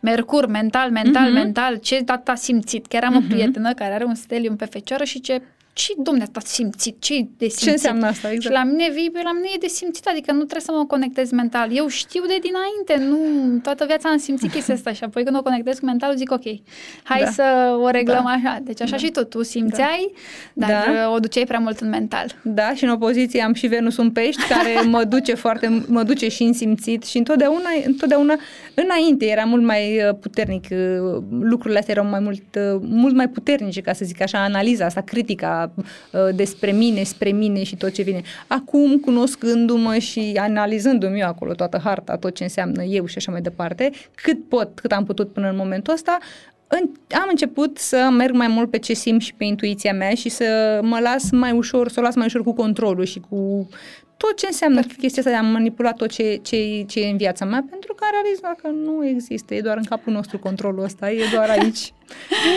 [0.00, 1.32] mercur, mental, mental, Mhm.
[1.32, 2.86] mental, ce tata a simțit?
[2.86, 5.42] Că eram o prietenă care are un stelium pe fecioară și ce
[5.74, 7.00] ce domne asta simțit?
[7.02, 7.58] ce de simțit?
[7.64, 8.54] Ce înseamnă asta, Și exact?
[8.54, 11.30] la mine vii, pe la mine e de simțit, adică nu trebuie să mă conectez
[11.30, 11.76] mental.
[11.76, 13.18] Eu știu de dinainte, nu,
[13.58, 16.44] toată viața am simțit chestia asta și apoi când o conectez cu mentalul zic ok,
[17.02, 17.30] hai Da.
[17.30, 18.58] să o reglăm așa.
[18.62, 20.12] Deci așa și tu, tu simțeai,
[20.52, 21.10] dar Da.
[21.10, 22.26] o duceai prea mult în mental.
[22.42, 26.28] Da, și în opoziție am și Venus în pești, care mă duce foarte, mă duce
[26.28, 28.34] și în simțit și întotdeauna, întotdeauna
[28.74, 33.28] înainte era mult mai uh, puternic, uh, lucrurile astea erau mai mult, uh, mult mai
[33.28, 37.92] puternice, ca să zic așa, analiza asta, critica uh, despre mine, spre mine și tot
[37.92, 38.22] ce vine.
[38.46, 43.40] Acum, cunoscându-mă și analizându-mi eu acolo toată harta, tot ce înseamnă eu și așa mai
[43.40, 46.18] departe, cât pot, cât am putut până în momentul ăsta,
[46.66, 50.28] în, am început să merg mai mult pe ce simt și pe intuiția mea și
[50.28, 53.68] să mă las mai ușor, să o las mai ușor cu controlul și cu
[54.16, 57.44] tot ce înseamnă chestia asta de a manipula tot ce, ce, ce e în viața
[57.44, 61.10] mea, pentru că am realizat că nu există, e doar în capul nostru controlul ăsta,
[61.10, 61.92] e doar aici.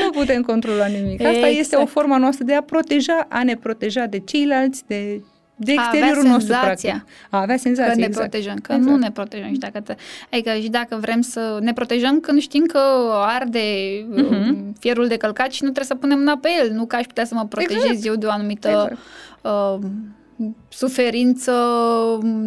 [0.03, 1.21] nu putem controla nimic.
[1.21, 1.57] Asta exact.
[1.57, 5.21] este o formă noastră de a proteja, a ne proteja de ceilalți, de
[5.59, 7.05] de exteriorul a nostru, practic.
[7.29, 8.29] A avea senzația, că ne exact.
[8.29, 8.91] protejăm, că exact.
[8.91, 9.53] nu ne protejăm.
[9.53, 9.95] Și dacă, te,
[10.31, 12.79] adică și dacă vrem să ne protejăm când știm că
[13.11, 14.79] arde uh-huh.
[14.79, 17.25] fierul de călcat și nu trebuie să punem mâna pe el, nu că aș putea
[17.25, 18.05] să mă protejez exact.
[18.05, 18.97] eu de o anumită exact.
[19.41, 19.79] uh,
[20.69, 21.53] suferință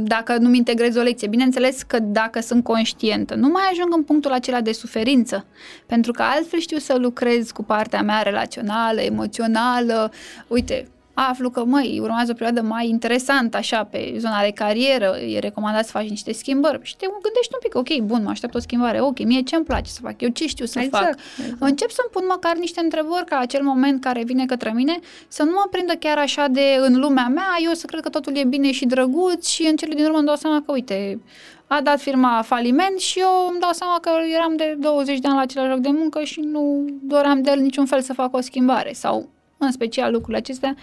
[0.03, 1.29] dacă nu-mi integrez o lecție.
[1.29, 5.47] Bineînțeles că dacă sunt conștientă, nu mai ajung în punctul acela de suferință,
[5.87, 10.13] pentru că altfel știu să lucrez cu partea mea relațională, emoțională.
[10.49, 10.89] Uite,
[11.29, 15.85] aflu că, măi, urmează o perioadă mai interesantă, așa, pe zona de carieră, e recomandat
[15.85, 19.01] să faci niște schimbări și te gândești un pic, ok, bun, mă aștept o schimbare,
[19.01, 21.19] ok, mie ce îmi place să fac, eu ce știu să exact, fac.
[21.39, 21.63] Exact.
[21.63, 25.51] Încep să-mi pun măcar niște întrebări ca acel moment care vine către mine să nu
[25.51, 28.73] mă prindă chiar așa de în lumea mea, eu să cred că totul e bine
[28.73, 31.21] și drăguț și în cele din urmă îmi dau seama că, uite,
[31.67, 35.37] a dat firma faliment și eu îmi dau seama că eram de 20 de ani
[35.37, 38.41] la același loc de muncă și nu doream de el niciun fel să fac o
[38.41, 39.29] schimbare sau
[39.61, 40.77] în special lucrurile acestea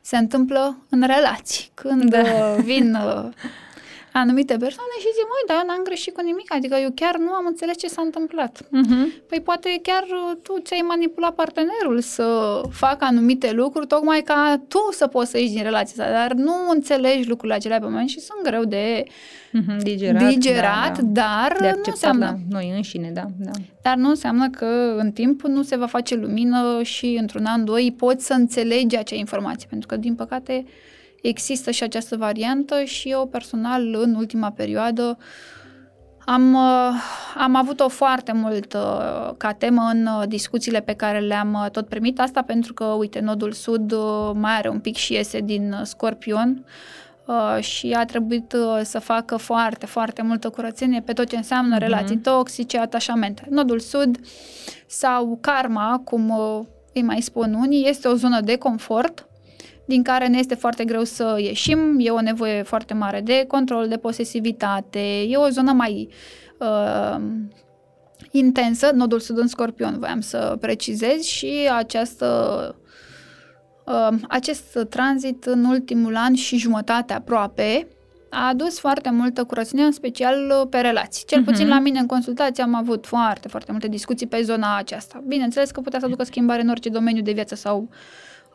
[0.00, 1.70] se întâmplă în relații.
[1.74, 2.20] Când da.
[2.20, 3.24] Uh, vin uh,
[4.12, 7.32] anumite persoane și zic, măi, dar eu n-am greșit cu nimic, adică eu chiar nu
[7.32, 8.62] am înțeles ce s-a întâmplat.
[8.62, 9.26] Uh-huh.
[9.28, 14.88] Păi poate chiar uh, tu ți-ai manipulat partenerul să facă anumite lucruri, tocmai ca tu
[14.90, 18.20] să poți să ieși din relația asta, dar nu înțelegi lucrurile acelea pe moment și
[18.20, 19.04] sunt greu de
[19.58, 21.20] uh-huh, digerat, digerat da, da.
[21.20, 22.24] dar de nu înseamnă...
[22.24, 23.50] La noi înșine, da, da.
[23.82, 27.94] Dar nu înseamnă că în timp nu se va face lumină și într-un an, doi
[27.96, 30.64] poți să înțelegi acea informație, pentru că, din păcate,
[31.22, 35.18] există și această variantă și eu personal în ultima perioadă
[36.24, 36.92] am, uh,
[37.36, 42.20] am avut-o foarte mult uh, ca temă în uh, discuțiile pe care le-am tot primit.
[42.20, 43.94] Asta pentru că, uite, Nodul Sud
[44.34, 46.64] mai are un pic și iese din Scorpion
[47.60, 51.80] și a trebuit să facă foarte, foarte multă curățenie pe tot ce înseamnă uh-huh.
[51.80, 53.46] relații toxice, atașamente.
[53.50, 54.18] Nodul Sud
[54.86, 56.34] sau karma, cum
[56.94, 59.28] îi mai spun unii, este o zonă de confort
[59.90, 63.88] din care ne este foarte greu să ieșim, e o nevoie foarte mare de control,
[63.88, 66.08] de posesivitate, e o zonă mai
[66.58, 67.20] uh,
[68.30, 72.26] intensă, nodul sud în scorpion, voiam să precizez și această
[72.68, 72.79] uh,
[74.28, 77.86] acest tranzit în ultimul an și jumătate aproape
[78.30, 81.24] a adus foarte multă curățenie, în special pe relații.
[81.26, 81.68] Cel puțin uh-huh.
[81.68, 85.22] la mine în consultație am avut foarte, foarte multe discuții pe zona aceasta.
[85.26, 87.88] Bineînțeles că putea să aducă schimbare în orice domeniu de viață sau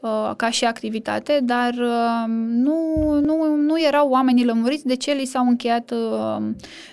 [0.06, 5.26] Uh, ca și activitate, dar uh, nu, nu, nu erau oamenii lămuriți de ce li
[5.26, 6.38] s-au încheiat uh,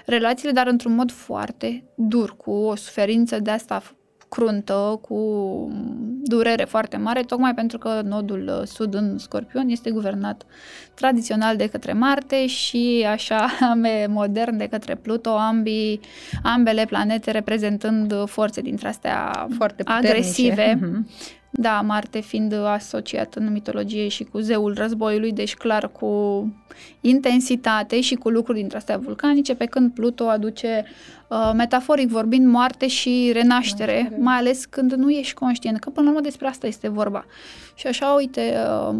[0.07, 3.83] relațiile, dar într-un mod foarte dur, cu o suferință de asta
[4.35, 5.19] cruntă, cu
[6.23, 10.43] durere foarte mare, tocmai pentru că nodul sud în Scorpion este guvernat
[10.95, 13.47] tradițional de către Marte și așa
[14.09, 16.01] modern de către Pluto, ambii,
[16.43, 20.79] ambele planete reprezentând forțe dintre astea foarte agresive.
[20.79, 26.47] Mm-hmm da, Marte fiind asociat în mitologie și cu zeul războiului, deci clar cu
[27.01, 30.85] intensitate și cu lucruri dintre astea vulcanice, pe când Pluto aduce,
[31.29, 36.07] uh, metaforic vorbind, moarte și renaștere, renaștere, mai ales când nu ești conștient, că până
[36.07, 37.25] la urmă despre asta este vorba.
[37.75, 38.95] Și așa, uite, uh,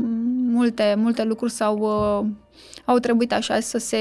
[0.47, 2.27] multe, multe lucruri s-au uh,
[2.85, 3.99] au trebuit așa să se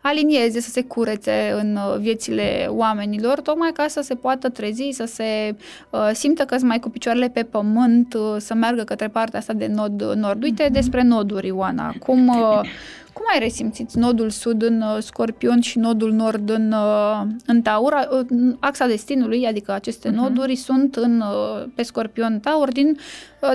[0.00, 5.04] alinieze, să se curețe în uh, viețile oamenilor, tocmai ca să se poată trezi, să
[5.04, 5.54] se
[5.90, 9.52] uh, simtă că sunt mai cu picioarele pe pământ, uh, să meargă către partea asta
[9.52, 10.42] de nod nord.
[10.42, 10.72] Uite mm-hmm.
[10.72, 11.94] despre noduri, Ioana.
[11.98, 12.60] Cum, uh,
[13.14, 18.08] cum ai resimțit nodul sud în uh, Scorpion și nodul nord în, uh, în Taur?
[18.10, 20.14] Uh, axa destinului, adică aceste uh-huh.
[20.14, 21.22] noduri, sunt în,
[21.74, 22.96] pe Scorpion Taur din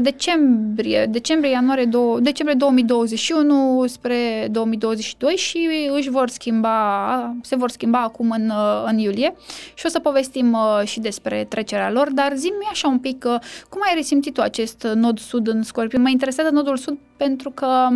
[0.02, 8.02] decembrie, decembrie, ianuarie, do, decembrie 2021 spre 2022 și își vor schimba, se vor schimba
[8.02, 8.52] acum în,
[8.86, 9.36] în iulie
[9.74, 13.24] și o să povestim și despre trecerea lor, dar zi-mi așa un pic
[13.70, 16.02] cum ai resimțit tu acest nod sud în Scorpion?
[16.02, 17.88] Mă interesează nodul sud pentru că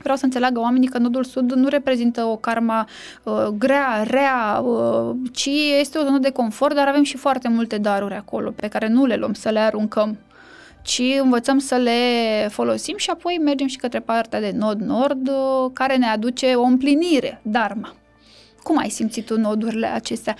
[0.00, 2.88] Vreau să înțeleagă oamenii că nodul sud nu reprezintă o karma
[3.22, 7.78] uh, grea, rea, uh, ci este o zonă de confort, dar avem și foarte multe
[7.78, 10.18] daruri acolo pe care nu le luăm să le aruncăm
[10.86, 12.00] ci învățăm să le
[12.50, 17.40] folosim și apoi mergem și către partea de nod-nord, uh, care ne aduce o împlinire,
[17.42, 17.94] dharma.
[18.66, 20.36] Cum ai simțit tu nodurile acestea?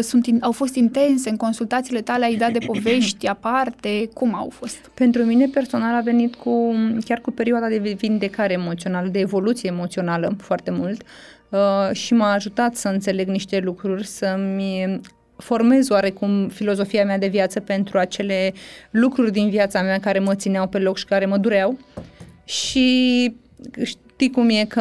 [0.00, 2.24] Sunt, au fost intense în consultațiile tale?
[2.24, 4.08] Ai dat de povești aparte?
[4.14, 4.90] Cum au fost?
[4.94, 10.36] Pentru mine personal a venit cu chiar cu perioada de vindecare emoțională, de evoluție emoțională
[10.40, 11.02] foarte mult
[11.48, 15.00] uh, și m-a ajutat să înțeleg niște lucruri, să-mi
[15.36, 18.52] formez oarecum filozofia mea de viață pentru acele
[18.90, 21.78] lucruri din viața mea care mă țineau pe loc și care mă dureau.
[22.44, 23.34] Și
[24.20, 24.80] știi cum e că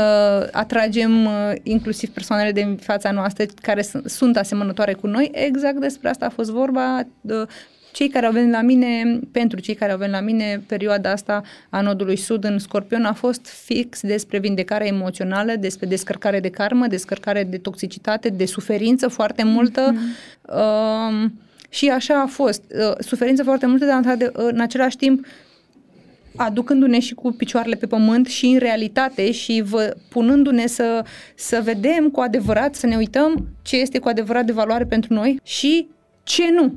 [0.52, 1.32] atragem uh,
[1.63, 5.32] inclusiv persoanele din fața noastră care sunt asemănătoare cu noi.
[5.34, 7.08] Exact despre asta a fost vorba.
[7.91, 11.41] Cei care au venit la mine, pentru cei care au venit la mine, perioada asta
[11.69, 16.88] a nodului sud în Scorpion a fost fix despre vindecare emoțională, despre descărcare de karmă,
[16.88, 19.93] descărcare de toxicitate, de suferință foarte multă.
[19.93, 20.54] Mm-hmm.
[20.54, 21.30] Uh,
[21.69, 22.62] și așa a fost.
[22.69, 25.26] Uh, suferință foarte multă, dar în același timp
[26.38, 32.10] aducându-ne și cu picioarele pe pământ și în realitate și vă, punându-ne să, să vedem
[32.10, 35.88] cu adevărat, să ne uităm ce este cu adevărat de valoare pentru noi și
[36.23, 36.73] ce nu.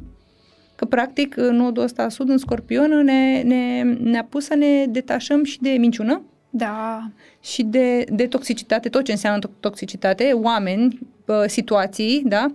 [0.77, 5.61] Că, practic, nodul ăsta sud în scorpion ne, ne, ne-a pus să ne detașăm și
[5.61, 7.11] de minciună, da.
[7.41, 10.99] Și de, de toxicitate, tot ce înseamnă toxicitate, oameni,
[11.47, 12.53] situații, da?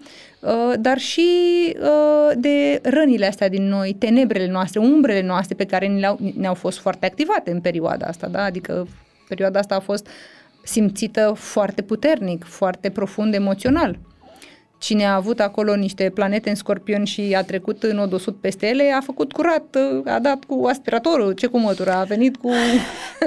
[0.80, 1.28] dar și
[2.36, 7.06] de rănile astea din noi, tenebrele noastre, umbrele noastre pe care ne-au, ne-au fost foarte
[7.06, 8.44] activate în perioada asta, da?
[8.44, 8.88] adică
[9.28, 10.08] perioada asta a fost
[10.64, 14.00] simțită foarte puternic, foarte profund emoțional.
[14.78, 18.68] Cine a avut acolo niște planete în scorpion și a trecut în nodul sud peste
[18.68, 22.52] ele, a făcut curat, a dat cu aspiratorul, ce cu mătura, a venit cu...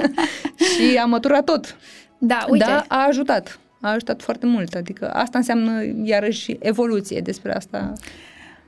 [0.69, 1.77] și a măturat tot.
[2.17, 2.65] Da, uite.
[2.65, 4.75] Da, a ajutat a ajutat foarte mult.
[4.75, 7.93] Adică asta înseamnă iarăși evoluție despre asta.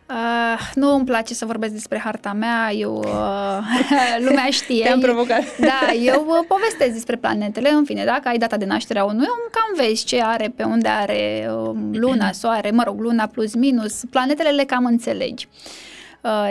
[0.10, 3.58] Uh, nu îmi place să vorbesc despre harta mea, eu, uh,
[4.26, 4.84] lumea știe.
[4.84, 5.43] Te-am provocat.
[5.60, 9.28] Da, eu uh, povestesc despre planetele, în fine, dacă ai data de naștere a unui
[9.30, 13.56] om, cam vezi ce are, pe unde are uh, luna, soare, mă rog, luna plus
[13.56, 15.47] minus, planetele le cam înțelegi.
[15.52, 15.90] Uh, Uh,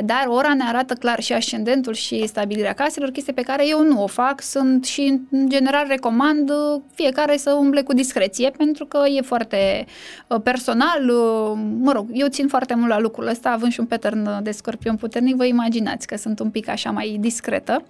[0.05, 4.03] dar ora ne arată clar și ascendentul și stabilirea caselor, chestii pe care eu nu
[4.03, 9.03] o fac, sunt și în general recomand uh, fiecare să umble cu discreție, pentru că
[9.17, 9.87] e foarte
[10.27, 11.03] uh, personal,
[11.81, 14.97] mă rog, eu țin foarte mult la lucrul ăsta, având și un pattern de scorpion
[14.97, 17.83] puternic, vă imaginați că sunt un pic așa mai discretă,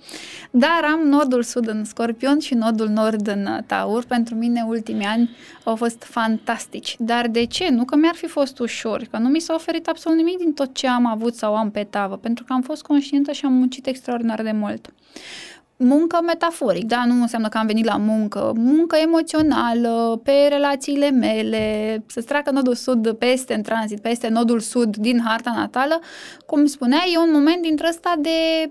[0.50, 5.30] dar am nodul sud în scorpion și nodul nord în taur, pentru mine ultimii ani
[5.64, 6.96] au fost fantastici.
[6.98, 7.68] Dar de ce?
[7.70, 10.74] Nu că mi-ar fi fost ușor, că nu mi s-a oferit absolut nimic din tot
[10.74, 13.86] ce am avut sau am pe tavă, pentru că am fost conștientă și am muncit
[13.86, 14.92] extraordinar de mult.
[15.76, 22.02] Muncă metaforic, da, nu înseamnă că am venit la muncă, muncă emoțională, pe relațiile mele,
[22.06, 26.00] să treacă nodul sud peste în tranzit, peste nodul sud din harta natală,
[26.46, 28.68] cum spunea, e un moment dintre ăsta de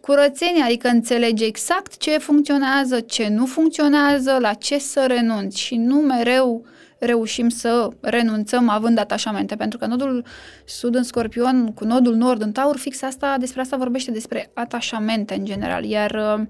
[0.00, 5.58] curățenie, adică înțelege exact ce funcționează, ce nu funcționează, la ce să renunți.
[5.58, 6.68] Și nu mereu uh,
[7.00, 10.24] reușim să renunțăm având atașamente, pentru că nodul
[10.64, 15.34] sud în scorpion cu nodul nord în taur, fix asta, despre asta vorbește despre atașamente
[15.34, 16.46] în general, iar uh,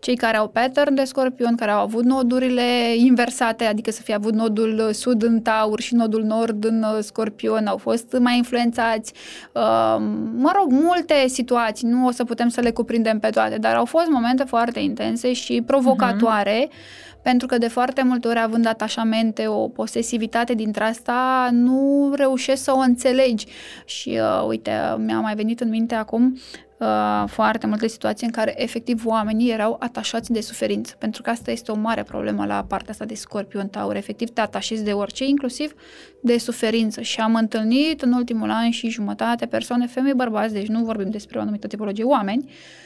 [0.00, 4.34] cei care au pattern de scorpion, care au avut nodurile inversate, adică să fie avut
[4.34, 9.12] nodul sud în taur și nodul nord în uh, scorpion, au fost mai influențați,
[9.52, 9.96] uh,
[10.36, 13.84] mă rog, multe situații, nu o să putem să le cuprindem pe toate, dar au
[13.84, 19.46] fost momente foarte intense și provocatoare, uh-huh pentru că de foarte multe ori, având atașamente,
[19.46, 23.46] o posesivitate dintre asta, nu reușești să o înțelegi.
[23.84, 26.38] Și uh, uite, mi-a mai venit în minte acum
[26.78, 31.50] uh, foarte multe situații în care efectiv oamenii erau atașați de suferință, pentru că asta
[31.50, 35.24] este o mare problemă la partea asta de scorpion taur, efectiv te atașezi de orice,
[35.24, 35.74] inclusiv
[36.20, 37.00] de suferință.
[37.00, 41.38] Și am întâlnit în ultimul an și jumătate persoane, femei, bărbați, deci nu vorbim despre
[41.38, 42.83] o anumită tipologie oameni, Uh,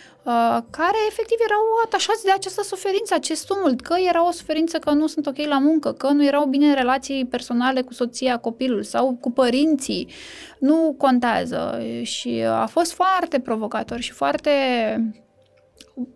[0.70, 5.06] care efectiv erau atașați de această suferință, acest tumult, că era o suferință că nu
[5.06, 9.18] sunt ok la muncă, că nu erau bine în relații personale cu soția, copilul sau
[9.20, 10.08] cu părinții,
[10.58, 14.50] nu contează și a fost foarte provocator și foarte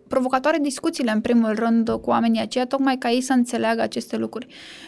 [0.07, 4.47] provocatoare discuțiile, în primul rând, cu oamenii aceia, tocmai ca ei să înțeleagă aceste lucruri.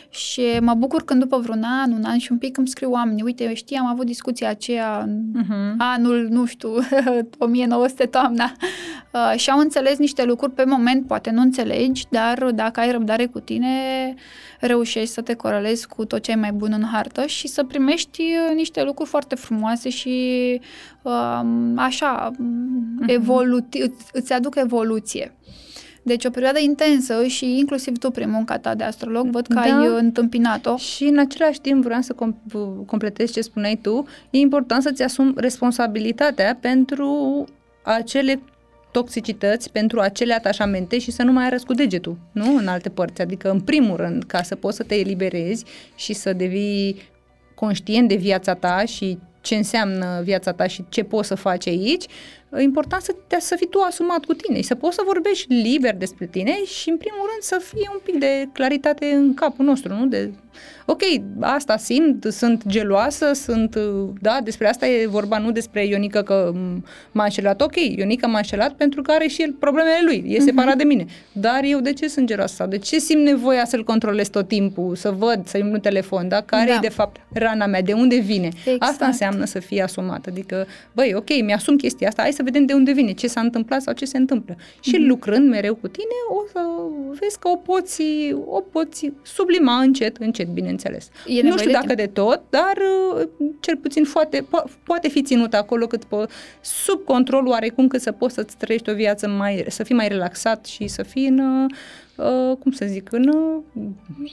[0.10, 3.24] Și mă bucur când după vreun an, un an și un pic îmi scriu oamenii,
[3.24, 5.76] uite, știi, am avut discuția aceea în uh-huh.
[5.78, 6.70] anul, nu știu,
[7.38, 8.52] 1900 toamna
[9.16, 13.26] uh, și au înțeles niște lucruri pe moment, poate nu înțelegi, dar dacă ai răbdare
[13.26, 13.68] cu tine,
[14.60, 18.22] reușești să te corelezi cu tot ce ai mai bun în hartă și să primești
[18.22, 20.60] uh, niște lucruri foarte frumoase și
[21.02, 21.42] uh,
[21.76, 23.10] așa, uh-huh.
[23.10, 25.36] evoluti- îți aduc evoluție.
[26.04, 29.62] Deci o perioadă intensă și inclusiv tu prin munca ta de astrolog văd că da.
[29.62, 30.78] ai întâmpinat-o.
[30.78, 35.34] Și în același timp vreau să com- completez ce spuneai tu, e important să-ți asumi
[35.36, 37.44] responsabilitatea pentru
[37.84, 38.42] acele
[38.96, 42.56] toxicități, pentru acele atașamente și să nu mai arăți cu degetul, nu?
[42.56, 43.22] În alte părți.
[43.22, 47.02] Adică, în primul rând, ca să poți să te eliberezi și să devii
[47.56, 52.06] conștient de viața ta și ce înseamnă viața ta și ce poți să faci aici,
[52.58, 55.54] e important să, te, să fii tu asumat cu tine și să poți să vorbești
[55.54, 59.66] liber despre tine și, în primul rând, să fie un pic de claritate în capul
[59.66, 60.06] nostru, nu?
[60.06, 60.32] De
[60.86, 61.02] ok,
[61.40, 63.78] asta simt, sunt geloasă, sunt,
[64.22, 66.54] da, despre asta e vorba, nu despre Ionica că
[67.12, 70.44] m-a înșelat, ok, Ionica m-a înșelat pentru că are și el problemele lui, e uh-huh.
[70.44, 73.84] separat de mine, dar eu de ce sunt geloasă sau de ce simt nevoia să-l
[73.84, 76.76] controlez tot timpul, să văd, să-i un telefon, da, care da.
[76.76, 78.82] e de fapt rana mea, de unde vine, exact.
[78.82, 82.74] asta înseamnă să fie asumat, adică, băi, ok, mi-asum chestia asta, hai să vedem de
[82.74, 84.56] unde vine, ce s-a întâmplat sau ce se întâmplă.
[84.80, 85.08] Și mm-hmm.
[85.08, 86.60] lucrând mereu cu tine, o să
[87.20, 88.04] vezi că o poți,
[88.46, 91.10] o poți sublima încet, încet, bineînțeles.
[91.28, 91.98] E nu știu de dacă timp.
[91.98, 92.74] de tot, dar
[93.16, 93.28] uh,
[93.60, 96.30] cel puțin poate, po- poate fi ținut acolo cât po-
[96.62, 100.66] sub control oarecum cât să poți să-ți trăiești o viață mai, să fii mai relaxat
[100.66, 101.40] și să fii în,
[102.16, 103.84] uh, cum să zic, în uh,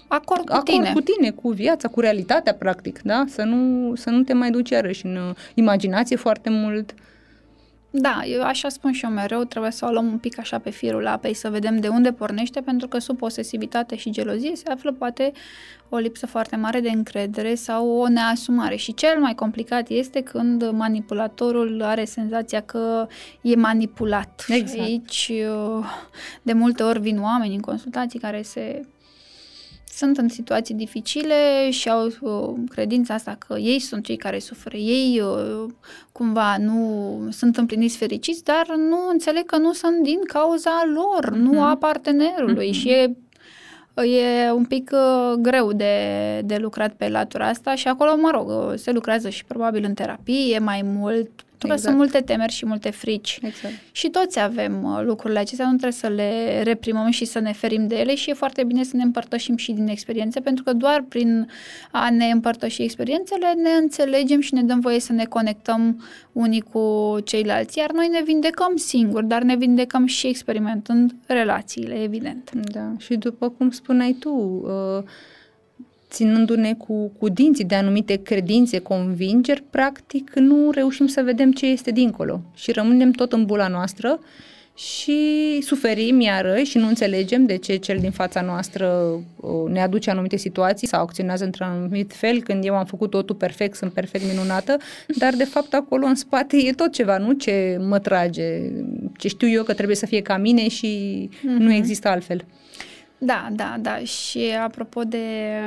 [0.09, 0.93] acord, cu, acord tine.
[0.93, 3.25] cu tine, cu viața, cu realitatea, practic, da?
[3.29, 6.97] Să nu, să nu te mai duci iarăși în uh, imaginație foarte mult, uh,
[7.95, 10.71] da, eu așa spun și eu mereu, trebuie să o luăm un pic așa pe
[10.71, 14.93] firul apei, să vedem de unde pornește, pentru că sub posesivitate și gelozie se află
[14.93, 15.33] poate
[15.89, 18.77] o lipsă foarte mare de încredere sau o neasumare.
[18.77, 23.07] Și cel mai complicat este când manipulatorul are senzația că
[23.41, 24.45] e manipulat.
[24.49, 24.81] Exact.
[24.81, 25.33] Aici,
[26.43, 28.87] de multe ori vin oameni în consultații care se
[30.03, 34.77] sunt în situații dificile și au uh, credința asta că ei sunt cei care suferă,
[34.77, 35.71] ei uh,
[36.13, 41.41] cumva nu sunt împliniți fericiți, dar nu înțeleg că nu sunt din cauza lor, mm-hmm.
[41.41, 42.81] nu a partenerului mm-hmm.
[42.81, 43.17] și e
[43.95, 45.95] e un pic uh, greu de,
[46.45, 49.95] de lucrat pe latura asta și acolo, mă rog, uh, se lucrează și probabil în
[49.95, 51.31] terapie mai mult,
[51.63, 51.83] pentru exact.
[51.83, 53.39] că sunt multe temeri și multe frici.
[53.43, 53.75] Exact.
[53.93, 57.87] Și toți avem uh, lucrurile acestea, nu trebuie să le reprimăm și să ne ferim
[57.87, 61.05] de ele și e foarte bine să ne împărtășim și din experiențe, pentru că doar
[61.09, 61.49] prin
[61.91, 67.17] a ne împărtăși experiențele ne înțelegem și ne dăm voie să ne conectăm unii cu
[67.25, 72.51] ceilalți, iar noi ne vindecăm singuri, dar ne vindecăm și experimentând relațiile, evident.
[72.73, 75.05] Da, și după cum spuneai tu, uh
[76.13, 81.91] ținându-ne cu, cu dinții de anumite credințe, convingeri, practic nu reușim să vedem ce este
[81.91, 84.21] dincolo și rămânem tot în bula noastră
[84.75, 89.19] și suferim iarăși și nu înțelegem de ce cel din fața noastră
[89.69, 93.77] ne aduce anumite situații sau acționează într-un anumit fel când eu am făcut totul perfect,
[93.77, 97.99] sunt perfect minunată, dar de fapt acolo în spate e tot ceva, nu ce mă
[97.99, 98.61] trage,
[99.17, 101.59] ce știu eu că trebuie să fie ca mine și uh-huh.
[101.59, 101.77] nu mhm.
[101.77, 102.45] există altfel.
[103.25, 103.99] Da, da, da.
[103.99, 105.59] Și apropo de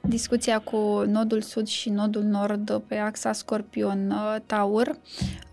[0.00, 4.94] discuția cu nodul sud și nodul nord pe axa Scorpion-Taur, uh,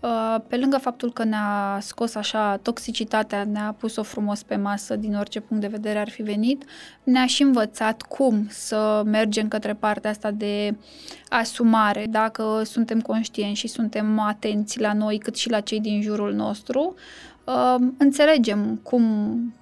[0.00, 5.14] uh, pe lângă faptul că ne-a scos așa toxicitatea, ne-a pus-o frumos pe masă din
[5.14, 6.64] orice punct de vedere ar fi venit,
[7.02, 10.76] ne-a și învățat cum să mergem către partea asta de
[11.28, 16.32] asumare, dacă suntem conștienți și suntem atenți la noi cât și la cei din jurul
[16.34, 17.33] nostru, uh,
[17.96, 19.04] înțelegem cum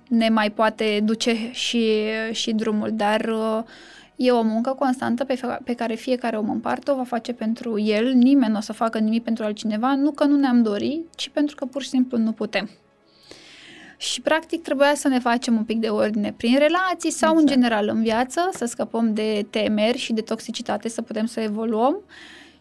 [0.09, 3.63] ne mai poate duce și, și drumul, dar uh,
[4.17, 7.79] e o muncă constantă pe, pe care fiecare om în parte o va face pentru
[7.79, 11.29] el, nimeni nu o să facă nimic pentru altcineva, nu că nu ne-am dorit, ci
[11.29, 12.71] pentru că pur și simplu nu putem.
[13.97, 17.39] Și practic trebuia să ne facem un pic de ordine prin relații sau exact.
[17.39, 21.97] în general în viață, să scăpăm de temeri și de toxicitate, să putem să evoluăm.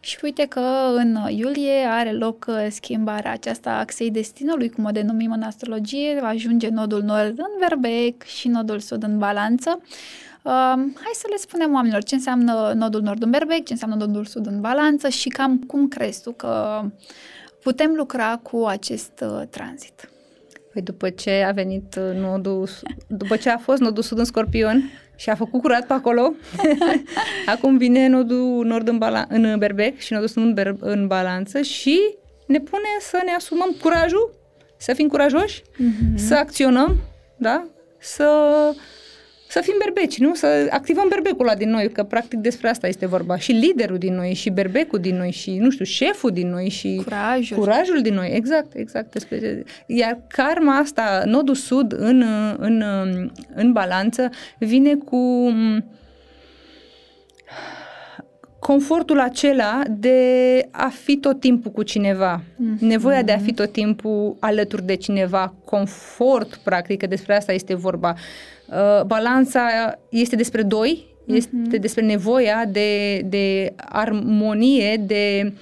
[0.03, 0.59] Și uite că
[0.95, 6.27] în iulie are loc uh, schimbarea aceasta axei destinului, cum o denumim în astrologie, va
[6.27, 9.81] ajunge nodul nord în berbec și nodul sud în balanță.
[10.43, 14.25] Uh, hai să le spunem oamenilor ce înseamnă nodul nord în berbec, ce înseamnă nodul
[14.25, 16.81] sud în balanță și cam cum crezi tu că
[17.63, 20.09] putem lucra cu acest uh, tranzit.
[20.73, 22.69] Păi după ce a venit uh, nodul,
[23.07, 24.89] după ce a fost nodul sud în scorpion,
[25.21, 26.33] și a făcut curat pe acolo.
[27.53, 31.61] Acum vine nodul nord în, bala- în berbec și nodul sud în, ber- în balanță
[31.61, 31.99] și
[32.45, 34.33] ne pune să ne asumăm curajul,
[34.77, 36.15] să fim curajoși, mm-hmm.
[36.15, 36.97] să acționăm,
[37.37, 37.67] da?
[37.99, 38.27] Să
[39.51, 40.35] să fim berbeci, nu?
[40.35, 43.37] Să activăm berbecul ăla din noi, că practic despre asta este vorba.
[43.37, 47.01] Și liderul din noi, și berbecul din noi, și, nu știu, șeful din noi, și
[47.03, 48.31] curajul, curajul din noi.
[48.33, 49.11] Exact, exact.
[49.11, 49.63] Despre...
[49.85, 52.23] Iar karma asta, nodul sud în,
[52.57, 52.83] în,
[53.55, 55.51] în balanță, vine cu
[58.61, 60.19] confortul acela de
[60.71, 62.79] a fi tot timpul cu cineva, mm-hmm.
[62.79, 67.75] nevoia de a fi tot timpul alături de cineva, confort, practic, că despre asta este
[67.75, 68.15] vorba.
[68.67, 69.61] Uh, balanța
[70.09, 71.79] este despre doi, este mm-hmm.
[71.79, 75.53] despre nevoia de, de armonie, de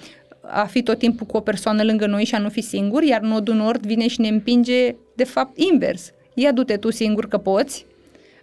[0.42, 3.22] a fi tot timpul cu o persoană lângă noi și a nu fi singur, iar
[3.22, 6.12] nodul nord vine și ne împinge, de fapt, invers.
[6.34, 7.86] Ia du-te tu singur că poți,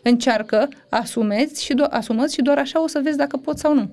[0.03, 3.91] încearcă, asumeți și, do- asumați și doar așa o să vezi dacă poți sau nu.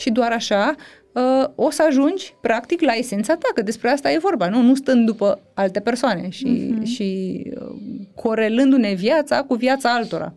[0.00, 0.74] Și doar așa
[1.12, 4.62] uh, o să ajungi, practic, la esența ta, că despre asta e vorba, nu?
[4.62, 6.84] Nu stând după alte persoane și, uh-huh.
[6.84, 7.76] și uh,
[8.14, 10.32] corelându-ne viața cu viața altora.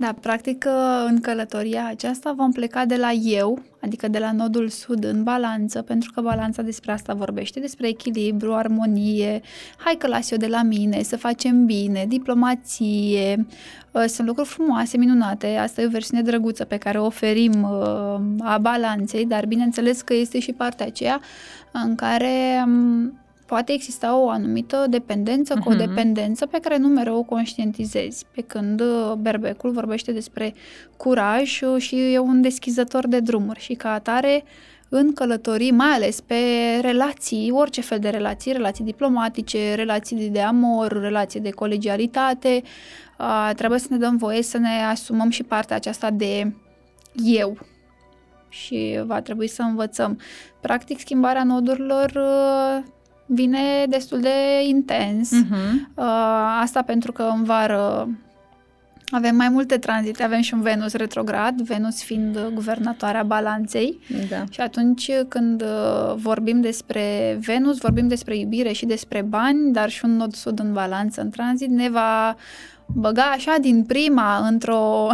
[0.00, 0.66] Da, practic
[1.06, 5.82] în călătoria aceasta vom pleca de la eu, adică de la nodul sud în balanță,
[5.82, 9.40] pentru că balanța despre asta vorbește, despre echilibru, armonie,
[9.76, 13.46] hai că las eu de la mine, să facem bine, diplomație,
[13.90, 18.20] uh, sunt lucruri frumoase, minunate, asta e o versiune drăguță pe care o oferim uh,
[18.38, 21.20] a balanței, dar bineînțeles că este și partea aceea
[21.72, 23.12] în care um,
[23.48, 25.64] poate exista o anumită dependență, uh-huh.
[25.64, 28.24] codependență pe care nu mereu o conștientizezi.
[28.34, 30.54] Pe când uh, berbecul vorbește despre
[30.96, 34.44] curaj și e un deschizător de drumuri și ca atare
[34.88, 36.34] în călătorii, mai ales pe
[36.80, 42.62] relații, orice fel de relații, relații diplomatice, relații de amor, relații de colegialitate,
[43.56, 46.54] trebuie să ne dăm voie să ne asumăm și partea aceasta de
[47.24, 47.58] eu,
[48.48, 50.20] și va trebui să învățăm.
[50.60, 52.84] Practic, schimbarea nodurilor uh,
[53.28, 55.30] vine destul de intens.
[55.30, 55.94] Uh-huh.
[56.60, 58.08] Asta pentru că în vară
[59.10, 64.00] avem mai multe tranzite, avem și un Venus retrograd, Venus fiind guvernatoarea balanței.
[64.28, 64.44] Da.
[64.50, 70.04] Și atunci când uh, vorbim despre Venus, vorbim despre iubire și despre bani, dar și
[70.04, 72.36] un nod sud în balanță în tranzit ne va
[72.94, 75.06] băga așa din prima într-o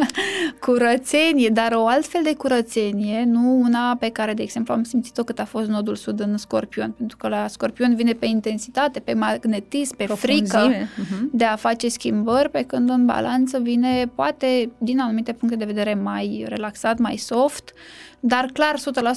[0.66, 5.38] curățenie, dar o altfel de curățenie, nu una pe care, de exemplu, am simțit-o cât
[5.38, 9.96] a fost nodul sud în Scorpion, pentru că la Scorpion vine pe intensitate, pe magnetism,
[9.96, 11.20] pe frică uh-huh.
[11.32, 15.94] de a face schimbări, pe când în balanță vine, poate, din anumite puncte de vedere,
[15.94, 17.72] mai relaxat, mai soft,
[18.20, 18.74] dar clar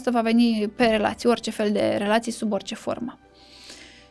[0.10, 3.20] 100% va veni pe relații, orice fel de relații, sub orice formă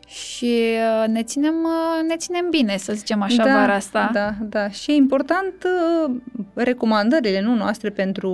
[0.07, 0.63] și
[1.03, 4.11] uh, ne ținem, uh, ne ținem bine, să zicem așa, da, vara asta.
[4.13, 4.69] Da, da.
[4.71, 6.15] Și e important uh,
[6.55, 8.31] recomandările nu noastre pentru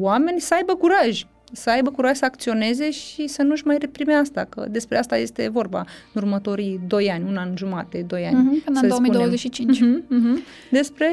[0.00, 4.46] oameni să aibă curaj să aibă curaj să acționeze și să nu-și mai reprime asta,
[4.48, 8.60] că despre asta este vorba în următorii doi ani, un an jumate, doi ani.
[8.60, 9.76] Uh-huh, până în 2025.
[9.76, 10.68] Uh-huh, uh-huh.
[10.70, 11.10] Despre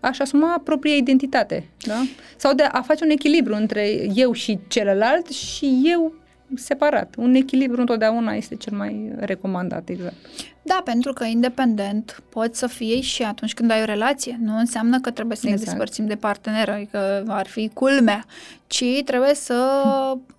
[0.00, 2.02] a-și asuma propria identitate, da?
[2.36, 6.12] Sau de a face un echilibru între eu și celălalt și eu
[6.56, 7.14] separat.
[7.18, 10.14] Un echilibru întotdeauna este cel mai recomandat, exact.
[10.62, 14.38] Da, pentru că independent poți să fii și atunci când ai o relație.
[14.40, 15.62] Nu înseamnă că trebuie să exact.
[15.62, 18.24] ne despărțim de partener, adică ar fi culmea,
[18.66, 19.82] ci trebuie să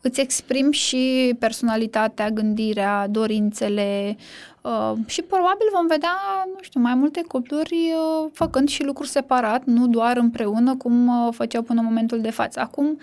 [0.01, 4.18] îți exprimi și personalitatea, gândirea, dorințele,
[4.66, 9.66] Uh, și probabil vom vedea, nu știu, mai multe cupluri uh, făcând și lucruri separat,
[9.66, 12.59] nu doar împreună, cum uh, făceau până în momentul de față.
[12.59, 12.99] Acum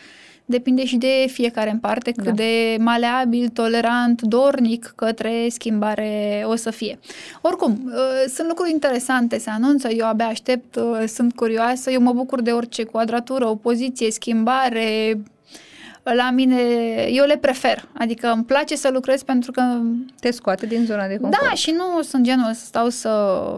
[0.53, 2.31] depinde și de fiecare în parte cât da.
[2.31, 6.99] de maleabil, tolerant, dornic către schimbare o să fie.
[7.41, 7.93] Oricum, uh,
[8.35, 12.51] sunt lucruri interesante, se anunță, eu abia aștept, uh, sunt curioasă, eu mă bucur de
[12.51, 15.23] orice quadratură, opoziție, schimbare,
[16.03, 16.57] la mine,
[17.11, 17.89] eu le prefer.
[17.93, 19.63] Adică îmi place să lucrez pentru că...
[20.21, 21.43] Te scoate din zona de confort.
[21.43, 23.11] Da, și nu sunt genul să stau să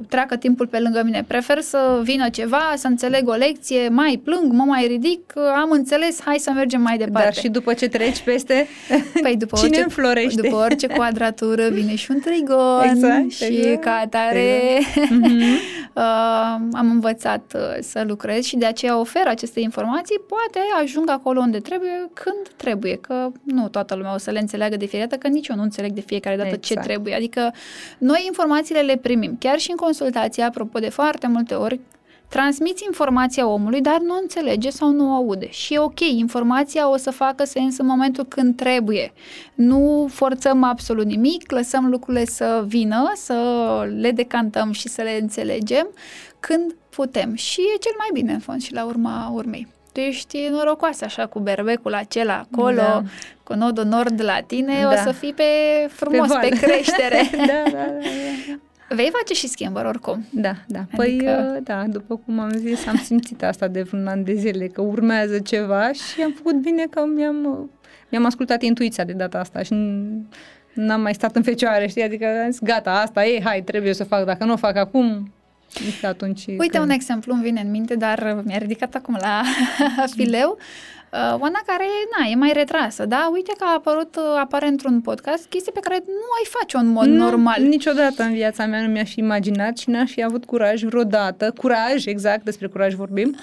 [0.08, 1.24] treacă timpul pe lângă mine.
[1.26, 6.20] Prefer să vină ceva, să înțeleg o lecție, mai plâng, mă mai ridic, am înțeles,
[6.24, 7.28] hai să mergem mai departe.
[7.28, 8.66] Dar și după ce treci peste,
[9.22, 10.40] păi după cine orice, înflorește?
[10.40, 15.22] După orice quadratură vine și un trigon exact, și exact, ca atare exact.
[15.94, 16.02] uh,
[16.72, 21.58] am învățat uh, să lucrez și de aceea ofer aceste informații, poate ajung acolo unde
[21.58, 25.22] trebuie când când trebuie, că nu toată lumea o să le înțeleagă de fiecare dată,
[25.22, 26.64] că nici eu nu înțeleg de fiecare dată exact.
[26.66, 27.14] ce trebuie.
[27.14, 27.52] Adică
[27.98, 31.80] noi informațiile le primim, chiar și în consultație, apropo de foarte multe ori,
[32.28, 35.50] transmiți informația omului, dar nu înțelege sau nu o aude.
[35.50, 39.12] Și e ok, informația o să facă sens în momentul când trebuie.
[39.54, 43.34] Nu forțăm absolut nimic, lăsăm lucrurile să vină, să
[43.98, 45.88] le decantăm și să le înțelegem
[46.40, 47.34] când putem.
[47.34, 51.26] Și e cel mai bine, în fond, și la urma urmei tu ești norocoasă așa
[51.26, 53.02] cu berbecul acela acolo, da.
[53.42, 54.88] cu nodul nord la tine, da.
[54.88, 55.44] o să fii pe
[55.88, 57.30] frumos, pe, pe creștere.
[57.36, 57.78] da, da, da,
[58.48, 58.58] da.
[58.94, 60.26] Vei face și schimbări oricum.
[60.30, 60.80] Da, da.
[60.96, 61.50] Păi, adică...
[61.52, 64.80] Păi, da, după cum am zis, am simțit asta de vreun an de zile, că
[64.80, 67.70] urmează ceva și am făcut bine că mi-am,
[68.08, 69.74] mi-am ascultat intuiția de data asta și
[70.74, 72.02] n-am mai stat în fecioare, știi?
[72.02, 75.32] Adică am zis, gata, asta e, hai, trebuie să fac, dacă nu o fac acum,
[75.86, 76.84] este atunci Uite când...
[76.84, 79.42] un exemplu, îmi vine în minte, dar mi-a ridicat acum la
[80.16, 80.58] fileu.
[81.14, 81.84] Uh, Oana care,
[82.18, 83.28] na, e mai retrasă, da?
[83.32, 86.86] Uite că a apărut, uh, apare într-un podcast chestii pe care nu ai face în
[86.86, 87.62] mod nu, normal.
[87.62, 92.06] niciodată în viața mea nu mi-aș fi imaginat și n-aș fi avut curaj vreodată, curaj,
[92.06, 93.36] exact despre curaj vorbim,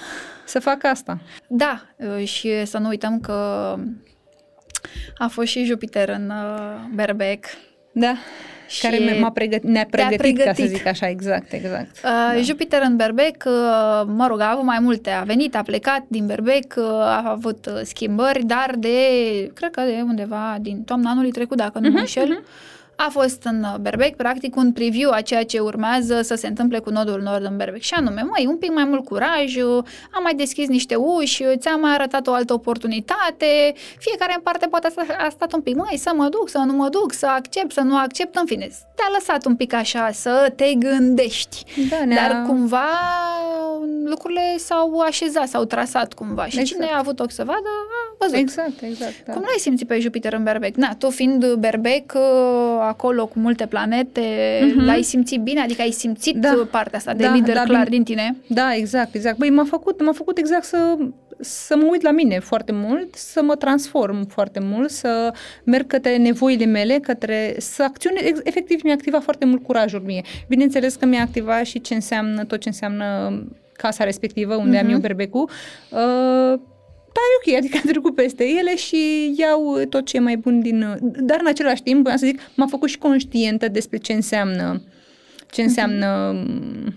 [0.46, 1.20] să fac asta.
[1.48, 3.34] Da, uh, și să nu uităm că
[5.18, 7.46] a fost și Jupiter în uh, Berbec.
[7.92, 8.16] Da
[8.72, 11.90] și care m-a pregăt, ne-a pregătit, pregătit, ca să zic așa, exact, exact.
[11.96, 12.42] Uh, da.
[12.42, 16.26] Jupiter în Berbec, uh, mă rog, a avut mai multe, a venit, a plecat din
[16.26, 18.98] Berbec, uh, a avut uh, schimbări, dar de,
[19.54, 23.10] cred că de undeva din toamna anului trecut, dacă nu uh-huh, mă înșel, uh-huh a
[23.10, 26.90] fost în uh, Berbec, practic, un preview a ceea ce urmează să se întâmple cu
[26.90, 27.82] nodul nord în Berbec.
[27.82, 31.80] Și anume, mai un pic mai mult curaj, uh, am mai deschis niște uși, ți-am
[31.80, 34.88] mai arătat o altă oportunitate, fiecare în parte poate
[35.18, 37.82] a stat un pic, mai să mă duc, să nu mă duc, să accept, să
[37.82, 41.64] nu accept, în fine, te-a lăsat un pic așa să te gândești.
[41.90, 42.88] Da, Dar cumva
[44.06, 46.68] lucrurile s-au așezat, s-au trasat cumva și Exact.
[46.68, 47.70] cine a avut ochi să vadă,
[48.12, 48.36] a văzut.
[48.36, 49.26] Exact, exact.
[49.26, 49.34] Da.
[49.34, 50.76] Cum l-ai simțit pe Jupiter în Berbec?
[50.76, 52.22] Na, tu fiind Berbec, uh,
[52.92, 54.22] acolo cu multe planete,
[54.62, 54.86] Mhm.
[54.86, 55.60] l-ai simțit bine?
[55.62, 56.54] Adică ai simțit Da.
[56.62, 57.96] uh, partea asta de Da, lider da, clar bine.
[57.96, 58.36] din tine?
[58.48, 59.38] Da, exact, exact.
[59.38, 60.98] Băi, m-a făcut, m-a făcut exact să,
[61.40, 65.34] să mă uit la mine foarte mult, să mă transform foarte mult, să
[65.64, 68.22] merg către nevoile mele, către să acționez.
[68.26, 70.22] Ex- Efectiv, mi-a activat foarte mult curajul mie.
[70.48, 73.34] Bineînțeles că mi-a activat și ce înseamnă, tot ce înseamnă
[73.74, 74.94] casa respectivă, unde am Mhm.
[74.94, 75.50] eu berbecul.
[75.90, 76.60] Uh,
[77.14, 80.60] da, e ok, adică am trecut peste ele și iau tot ce e mai bun
[80.60, 80.98] din...
[81.02, 84.82] Dar în același timp, voiam să zic, m-a făcut și conștientă despre ce înseamnă
[85.52, 86.94] ce înseamnă mm,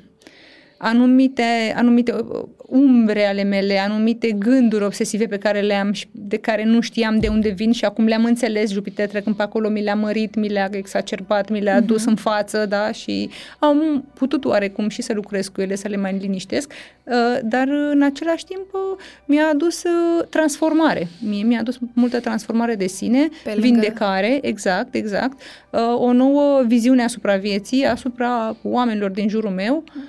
[0.76, 6.36] anumite, anumite uh, umbre ale mele, anumite gânduri obsesive pe care le am și de
[6.36, 9.82] care nu știam de unde vin și acum le-am înțeles, Jupiter trecând pe acolo, mi
[9.82, 14.88] le-a mărit, mi le-a exacerbat, mi le-a dus în față, da, și am putut oarecum
[14.88, 16.72] și să lucrez cu ele, să le mai liniștesc,
[17.04, 18.80] uh, dar în același timp uh,
[19.24, 24.94] mi-a adus uh, transformare, mie mi-a adus multă transformare de sine, Pe lângă- vindecare, exact,
[24.94, 30.02] exact, uh, o nouă viziune asupra vieții, asupra oamenilor din jurul meu, uh,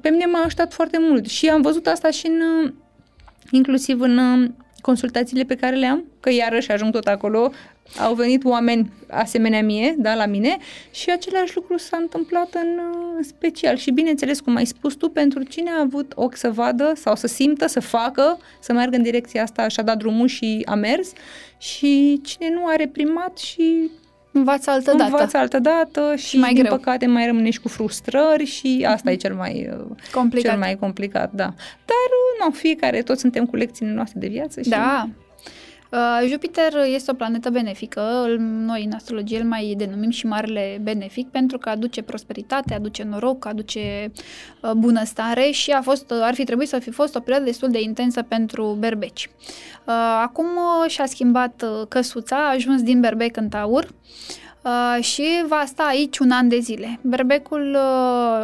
[0.00, 2.72] pe mine m-a ajutat foarte mult și am văzut asta și în, uh,
[3.50, 4.50] inclusiv în uh,
[4.80, 7.52] consultațiile pe care le am, că iarăși ajung tot acolo,
[7.98, 10.56] au venit oameni asemenea mie, da, la mine
[10.90, 13.76] și același lucru s-a întâmplat în uh, special.
[13.76, 17.26] Și bineînțeles, cum ai spus tu, pentru cine a avut ochi să vadă sau să
[17.26, 21.12] simtă, să facă, să meargă în direcția asta și a dat drumul și a mers.
[21.58, 23.90] Și cine nu a reprimat și
[24.32, 25.04] Învață altă dată.
[25.04, 26.76] învață altă dată și, mai din greu.
[26.76, 30.50] păcate mai rămâne și cu frustrări și asta e cel mai uh, Complicat.
[30.50, 31.44] cel mai complicat, da.
[31.84, 35.08] Dar uh, nu, fiecare, toți suntem cu lecțiile noastre de viață și Da.
[35.92, 40.78] Uh, Jupiter este o planetă benefică, îl- noi în astrologie îl mai denumim și marele
[40.82, 44.12] benefic pentru că aduce prosperitate, aduce noroc, aduce
[44.62, 47.70] uh, bunăstare și a fost, uh, ar fi trebuit să fi fost o perioadă destul
[47.70, 49.30] de intensă pentru berbeci.
[49.86, 53.90] Uh, acum uh, și-a schimbat uh, căsuța, a ajuns din berbec în taur uh,
[55.00, 56.98] și va sta aici un an de zile.
[57.02, 57.76] Berbecul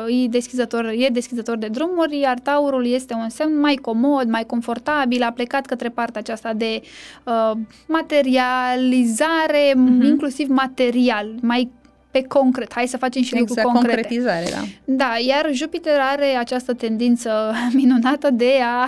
[0.09, 4.45] uh, e, deschizător, e deschizător de drumuri, iar taurul este un semn mai comod, mai
[4.45, 6.81] confortabil, a plecat către partea aceasta de
[7.25, 7.53] uh,
[7.87, 10.03] materializare, Mhm.
[10.05, 11.71] inclusiv material, mai
[12.11, 12.73] pe concret.
[12.73, 14.03] Hai să facem și exact, lucruri concrete.
[14.17, 14.47] concretizare,
[14.85, 14.95] da.
[15.05, 18.87] Da, iar Jupiter are această tendință minunată de a,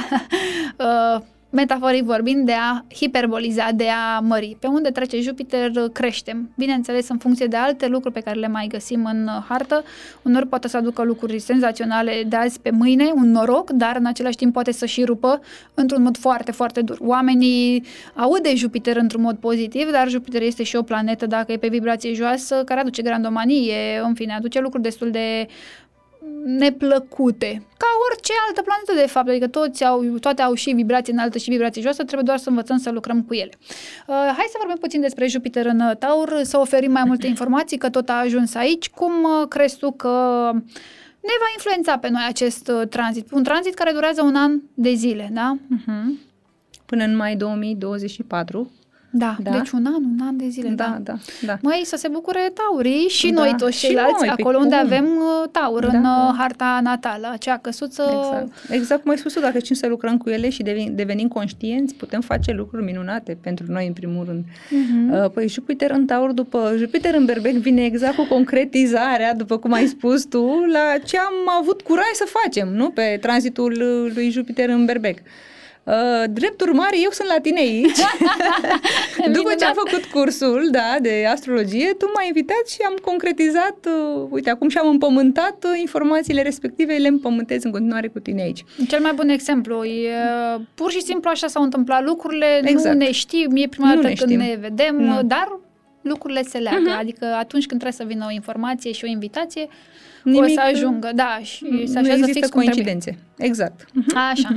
[1.16, 1.20] uh,
[1.50, 4.56] metaforic vorbind, de a hiperboliza, de a mări.
[4.60, 6.50] Pe unde trece Jupiter, uh, creștem.
[6.56, 9.84] Bineînțeles, în funcție de alte lucruri pe care le mai găsim în uh, hartă,
[10.22, 14.36] unor poate să aducă lucruri senzaționale de azi pe mâine, un noroc, dar în același
[14.36, 15.40] timp poate să și rupă
[15.74, 16.98] într-un mod foarte, foarte dur.
[17.00, 17.84] Oamenii
[18.14, 21.68] aud de Jupiter într-un mod pozitiv, dar Jupiter este și o planetă, dacă e pe
[21.68, 25.46] vibrație joasă, care aduce grandomanie, în fine, aduce lucruri destul de
[26.44, 27.62] neplăcute.
[27.76, 29.28] Ca orice altă planetă, de fapt.
[29.28, 32.78] Adică toți au, toate au și vibrație înaltă și vibrație joasă, trebuie doar să învățăm
[32.78, 33.50] să lucrăm cu ele.
[34.06, 37.78] Uh, hai să vorbim puțin despre Jupiter în uh, Taur, să oferim mai multe informații,
[37.78, 38.90] că tot a ajuns aici.
[38.90, 40.08] Cum uh, crezi tu că
[41.20, 43.32] ne va influența pe noi acest uh, tranzit?
[43.32, 45.56] Un tranzit care durează un an de zile, da?
[45.56, 46.28] Uh-huh.
[46.86, 48.70] Până în mai 2024.
[49.12, 49.50] Da, Da.
[49.50, 50.98] deci un an, un an de zile, Da, da.
[51.02, 51.58] da, da.
[51.62, 54.76] Măi, să se bucure taurii și Da, noi toți și ceilalți, noi, pe acolo unde
[54.76, 54.84] cum?
[54.84, 56.26] avem uh, taur, Da, în da.
[56.28, 58.70] uh, harta natală, acea căsuță Exact.
[58.70, 61.94] Exact cum ai spus tu, dacă știm să lucrăm cu ele și devin, devenim conștienți,
[61.94, 64.44] putem face lucruri minunate pentru noi, în primul rând.
[64.70, 65.12] Mhm.
[65.12, 69.72] Uh, Păi Jupiter în Taur, după Jupiter în Berbec, vine exact cu concretizarea, după cum
[69.72, 72.90] ai spus tu, la ce am avut curaj să facem, nu?
[72.90, 75.18] Pe tranzitul uh, lui Jupiter în Berbec.
[75.90, 77.98] Uh, drept urmare, eu sunt la tine aici.
[79.36, 84.26] După ce am făcut cursul da, de astrologie, tu m-ai invitat și am concretizat, uh,
[84.30, 88.64] uite, acum și-am împământat uh, informațiile respective, le împământez în continuare cu tine aici.
[88.88, 90.10] Cel mai bun exemplu e
[90.54, 92.94] uh, pur și simplu așa s-au întâmplat lucrurile, Exact.
[92.98, 94.40] nu ne știm, e prima Nu dată ne când știm.
[94.42, 95.14] ne vedem, Nu.
[95.16, 95.58] uh, dar
[96.02, 96.98] lucrurile se leagă, Mhm.
[96.98, 99.68] adică atunci când trebuie să vină o informație și o invitație,
[100.26, 102.84] o Nimic, să ajungă, da, și se nu așează există fix cum trebuie.
[102.84, 103.18] coincidențe.
[103.38, 103.84] Exact.
[104.32, 104.48] Așa.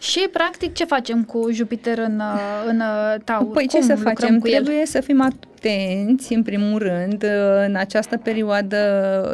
[0.00, 3.50] Și, practic, ce facem cu Jupiter în, uh, în uh, Taur?
[3.50, 4.38] Păi ce Cum să lucrăm facem?
[4.38, 4.62] cu el?
[4.62, 7.24] Trebuie să fim atenți, în primul rând,
[7.66, 8.76] în această perioadă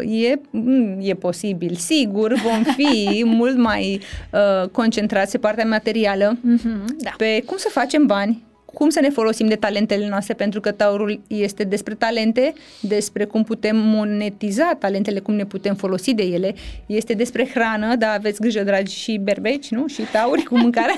[0.08, 4.00] e, mm, e posibil, sigur, vom fi mult mai
[4.32, 7.10] uh, concentrați pe partea materială, Mhm, da.
[7.16, 11.20] pe cum să facem bani, cum să ne folosim de talentele noastre, pentru că taurul
[11.26, 16.54] este despre talente, despre cum putem monetiza talentele, cum ne putem folosi de ele,
[16.86, 19.86] este despre hrană, da, aveți grijă, dragi și berbeci, nu?
[19.86, 20.92] Și tauri cu mâncare,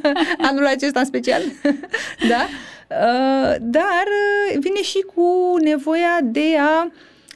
[0.48, 1.42] anul acesta în special,
[2.30, 2.46] da?
[2.88, 6.90] Uh, dar uh, vine și cu nevoia de a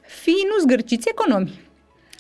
[0.06, 1.60] fi nu zgârciți economi.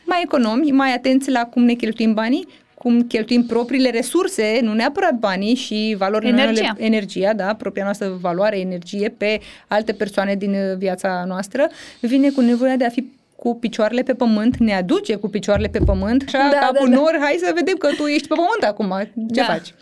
[0.04, 2.46] Mai economi, mai atenți la cum ne cheltuim banii,
[2.78, 6.74] cum cheltuim propriile resurse, nu neapărat banii și valorile Energia.
[6.78, 11.68] energia, da, propria noastră valoare, energie pe alte persoane din uh, viața noastră,
[12.00, 13.04] vine cu nevoia de a fi
[13.36, 16.90] cu picioarele pe pământ, ne aduce cu picioarele pe pământ, așa, Da, ca da, un
[16.90, 16.96] da.
[16.96, 18.94] nor, hai să vedem că tu ești pe pământ acum,
[19.34, 19.44] ce Da.
[19.44, 19.74] faci?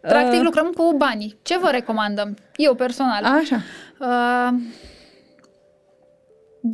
[0.00, 1.36] Practic Uh, lucrăm cu banii.
[1.42, 2.36] Ce vă recomandăm?
[2.56, 3.24] Eu personal.
[3.24, 3.62] Așa.
[4.00, 4.58] Uh,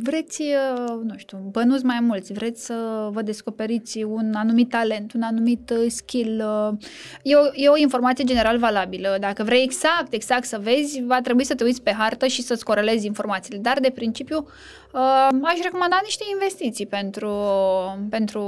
[0.03, 5.21] vreți, uh, nu știu, bănuți mai mulți, vreți să vă descoperiți un anumit talent, un
[5.21, 6.43] anumit uh, skill.
[6.71, 6.77] uh,
[7.23, 9.17] E o, e o informație general valabilă.
[9.19, 12.63] Dacă vrei exact, exact să vezi, va trebui să te uiți pe hartă și să-ți
[12.63, 13.59] corelezi informațiile.
[13.59, 14.53] Dar, de principiu, uh,
[15.43, 17.31] aș recomanda niște investiții pentru,
[18.09, 18.41] pentru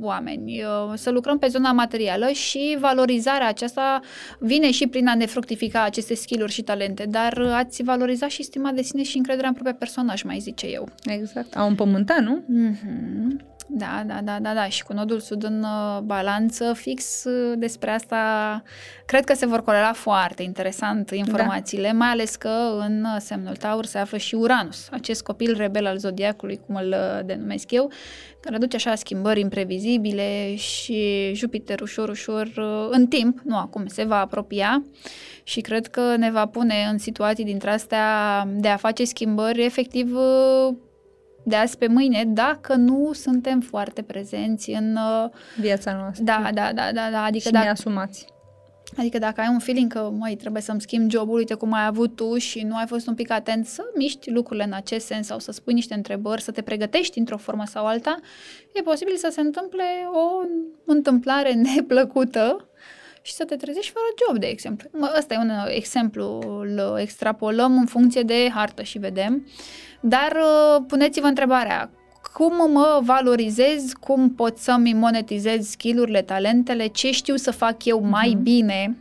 [0.00, 0.62] oameni.
[0.62, 4.00] Uh, Să lucrăm pe zona materială și valorizarea aceasta
[4.38, 8.42] vine și prin a ne fructifica aceste skill-uri și talente, dar uh, ați valoriza și
[8.42, 10.88] stima de sine și încrederea în propriul personaj, mai zice eu.
[11.04, 11.56] Exact.
[11.56, 12.42] Au împământat, nu?
[12.42, 13.51] Mm-hmm.
[13.74, 14.68] Da, da, da, da, da.
[14.68, 18.62] Și cu nodul sud în uh, balanță, fix uh, despre asta,
[19.06, 21.92] cred că se vor corela foarte interesant informațiile, da.
[21.92, 25.96] mai ales că în uh, semnul Taur se află și Uranus, acest copil rebel al
[25.96, 27.90] zodiacului, cum îl uh, denumesc eu,
[28.40, 34.04] care aduce așa schimbări imprevizibile și Jupiter ușor, ușor, uh, în timp, nu acum, se
[34.04, 34.82] va apropia
[35.42, 38.06] și cred că ne va pune în situații dintre astea
[38.54, 40.74] de a face schimbări efectiv uh,
[41.44, 44.96] de azi pe mâine, dacă nu suntem foarte prezenți în...
[44.96, 45.30] uh,
[45.60, 46.24] Viața noastră.
[46.24, 47.24] Da, da, da, da, da.
[47.24, 48.26] Adică, și dacă, neasumați.
[48.96, 52.16] adică dacă ai un feeling că, măi, trebuie să-mi schimb jobul, uite cum ai avut
[52.16, 55.38] tu și nu ai fost un pic atent să miști lucrurile în acest sens sau
[55.38, 58.20] să spui niște întrebări, să te pregătești într-o formă sau alta,
[58.72, 60.46] e posibil să se întâmple o
[60.84, 62.66] întâmplare neplăcută
[63.22, 64.88] și să te trezești fără job, de exemplu.
[64.92, 69.46] Mă, ăsta e un uh, exemplu, îl extrapolăm în funcție de hartă și vedem.
[70.02, 71.90] Dar uh, puneți-vă întrebarea,
[72.32, 78.38] cum mă valorizez, cum pot să-mi monetizez skill-urile, talentele, ce știu să fac eu mai
[78.42, 78.96] bine.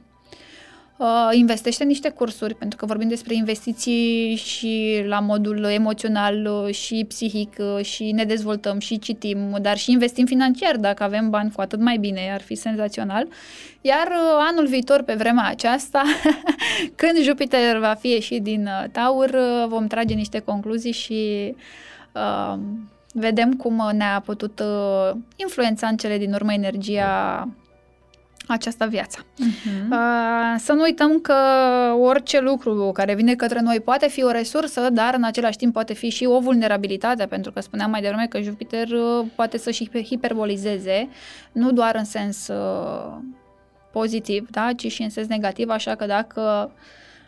[1.01, 6.73] Uh, investește în niște cursuri, pentru că vorbim despre investiții și la modul emoțional uh,
[6.73, 10.77] și psihic uh, și ne dezvoltăm și citim, dar și investim financiar.
[10.77, 13.27] Dacă avem bani, cu atât mai bine, ar fi senzațional.
[13.81, 16.03] Iar uh, anul viitor, pe vremea aceasta,
[16.99, 21.53] când Jupiter va fi ieșit din uh, Taur, uh, vom trage niște concluzii și
[22.11, 22.59] uh,
[23.13, 27.47] vedem cum ne-a putut uh, influența în cele din urmă energia
[28.51, 29.19] această viață.
[29.19, 29.89] Uh-huh.
[29.91, 31.35] Uh, să nu uităm că
[31.99, 35.93] orice lucru care vine către noi poate fi o resursă, dar în același timp poate
[35.93, 39.89] fi și o vulnerabilitate, pentru că spuneam mai devreme că Jupiter uh, poate să și
[40.05, 41.09] hiperbolizeze,
[41.51, 43.17] nu doar în sens uh,
[43.91, 46.71] pozitiv, da, ci și în sens negativ, așa că dacă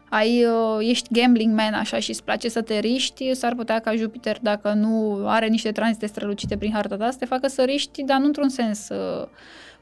[0.09, 3.95] ai, uh, ești gambling man așa și îți place să te riști, s-ar putea ca
[3.95, 8.03] Jupiter, dacă nu are niște tranzite strălucite prin harta ta, să te facă să riști,
[8.03, 9.27] dar nu într-un sens uh,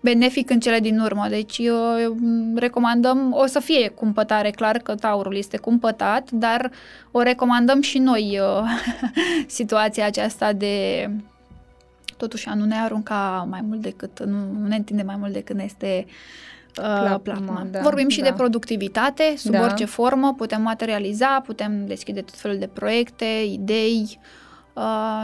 [0.02, 1.26] benefic în cele din urmă.
[1.30, 2.16] Deci uh,
[2.56, 6.72] recomandăm, o să fie cumpătare, clar că taurul este cumpătat, dar
[7.12, 8.64] o recomandăm și noi uh,
[9.48, 11.08] situația aceasta de
[12.18, 15.56] totuși a nu ne arunca mai mult decât, nu, nu ne întinde mai mult decât
[15.56, 17.68] ne este uh, Plapuma, plasma.
[17.72, 18.26] da, Vorbim și da.
[18.30, 19.62] de productivitate, sub Da.
[19.62, 24.41] orice formă, putem materializa, putem deschide tot felul de proiecte, idei uh,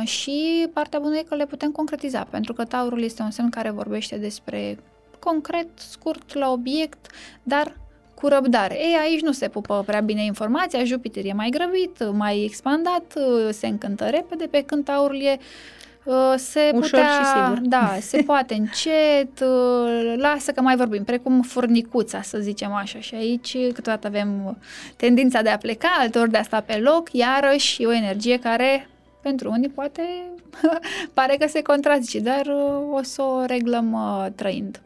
[0.03, 3.69] și partea bună e că le putem concretiza, pentru că taurul este un semn care
[3.69, 4.77] vorbește despre
[5.19, 7.07] concret, scurt, la obiect,
[7.43, 7.73] dar
[8.21, 8.75] cu răbdare.
[8.75, 13.49] Ei, aici nu se pupă prea bine informația, Jupiter e mai grăbit, mai expandat, uh,
[13.51, 15.37] se încântă repede, pe când taurul e
[16.03, 17.67] uh, se Ușor putea, și sigur.
[17.67, 22.99] Da, se poate încet, uh, lasă că mai vorbim, precum furnicuța, să zicem așa.
[22.99, 24.57] Și aici câteodată avem
[24.95, 28.87] tendința de a pleca, alteori de a sta pe loc, iarăși e o energie care
[29.27, 30.01] pentru unii poate
[31.17, 34.81] pare că se contrazice, dar uh, o să o reglăm uh, trăind.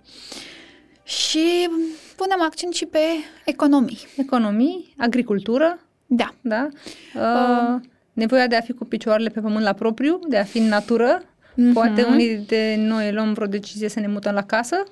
[1.03, 1.69] Și
[2.15, 2.99] punem accent și pe
[3.45, 3.99] economii.
[4.17, 6.33] Economii, agricultură, Da.
[6.41, 6.67] da?
[7.15, 7.79] Uh,
[8.13, 11.23] nevoia de a fi cu picioarele pe pământ la propriu, de a fi în natură.
[11.55, 11.73] Mhm.
[11.73, 14.83] Poate unii de noi luăm vreo decizie să ne mutăm la casă.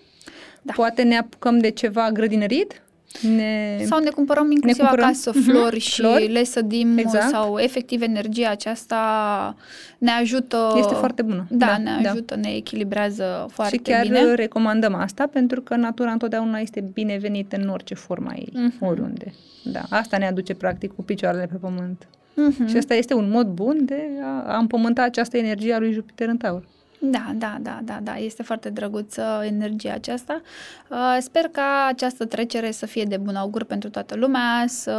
[0.61, 0.73] Da.
[0.73, 2.81] Poate ne apucăm de ceva grădinărit
[3.35, 3.77] Ne...
[3.85, 7.29] Sau ne cumpărăm inclusiv ne cumpărăm, acasă mhm, flori și flori, le sădim exact.
[7.29, 9.55] sau efectiv energia aceasta
[9.97, 10.73] ne ajută...
[10.77, 11.45] Este foarte bună.
[11.49, 12.09] Da, Da, ne da.
[12.09, 14.33] ajută, ne echilibrează foarte și chiar bine.
[14.33, 18.85] recomandăm asta pentru că natura întotdeauna este binevenită în orice forma ei, Mhm.
[18.85, 19.33] oriunde.
[19.63, 22.07] Da, asta ne aduce practic cu picioarele pe pământ.
[22.33, 22.67] Mhm.
[22.67, 26.27] Și asta este un mod bun de a, a împământa această energie a lui Jupiter
[26.27, 26.67] în Taur.
[27.01, 30.41] Da, da, da, da, da, este foarte drăguță energia aceasta.
[30.89, 34.91] Uh, Sper ca această trecere să fie de bun augur pentru toată lumea, să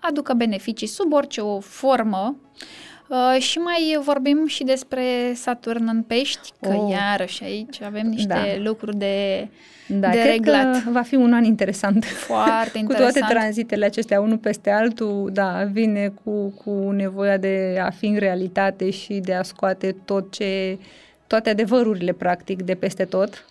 [0.00, 2.36] aducă beneficii sub orice o formă.
[3.08, 5.02] Uh, și mai vorbim și despre
[5.34, 6.90] Saturn în pești, că Oh.
[6.90, 8.62] iarăși aici avem niște Da.
[8.62, 9.48] lucruri de,
[9.86, 10.82] Da, de cred reglat.
[10.84, 12.04] că va fi un an interesant.
[12.04, 13.12] Foarte cu interesant.
[13.18, 18.16] toate tranzitele acestea, unul peste altul, da, vine cu, cu nevoia de a fi în
[18.18, 20.78] realitate și de a scoate tot ce,
[21.30, 23.44] toate adevărurile, practic, de peste tot.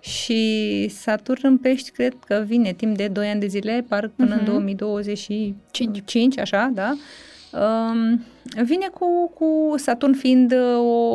[0.00, 4.30] Și Saturn în pești cred că vine timp de 2 ani de zile, parcă până
[4.34, 4.38] Mhm.
[4.38, 6.96] în 2025, așa, da?
[7.60, 8.24] Um,
[8.62, 10.58] vine cu, cu Saturn fiind uh,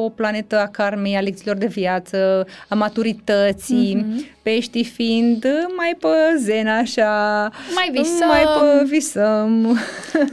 [0.06, 4.26] o planetă a karmei, a lecțiilor de viață, a maturității, Mhm.
[4.42, 6.08] peștii fiind mai pe
[6.40, 7.12] zen așa,
[7.76, 8.28] Mai visăm.
[8.28, 9.78] mai pe visăm.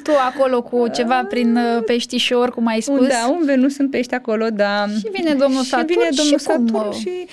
[0.02, 3.06] Tu acolo cu ceva prin uh, peștișor, cum ai spus.
[3.06, 4.84] Da, un Venus în pești acolo, da.
[4.98, 7.26] Și vine domnul Saturn și vine domnul și cum, Saturn uh, și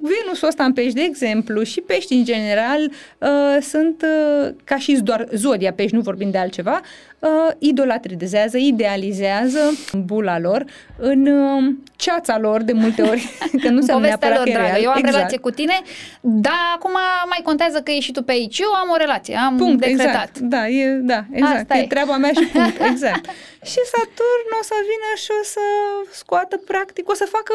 [0.00, 3.28] Venusul ăsta în pești, de exemplu, și pești în general uh,
[3.62, 4.02] sunt
[4.42, 6.80] uh, ca și doar zodia pești, nu vorbim de altceva,
[7.18, 9.14] uh, idolatrizează, idealizează
[9.92, 10.64] bula lor
[10.96, 13.28] în uh, ceața lor de multe ori,
[13.62, 14.68] că nu se Povestea neapărat lor, că e dragă.
[14.68, 14.82] real.
[14.82, 15.14] Eu am exact.
[15.16, 15.80] relație cu tine,
[16.20, 16.96] dar acum
[17.28, 18.58] mai contează că ești și tu pe aici.
[18.58, 20.06] Eu am o relație, am Punct, decretat.
[20.06, 20.38] exact.
[20.38, 21.60] Da, e, da, exact.
[21.60, 21.82] Asta e.
[21.82, 21.86] e.
[21.86, 23.24] treaba mea și punct, exact.
[23.70, 25.60] și Saturn o să vină și o să
[26.10, 27.54] scoată practic, o să facă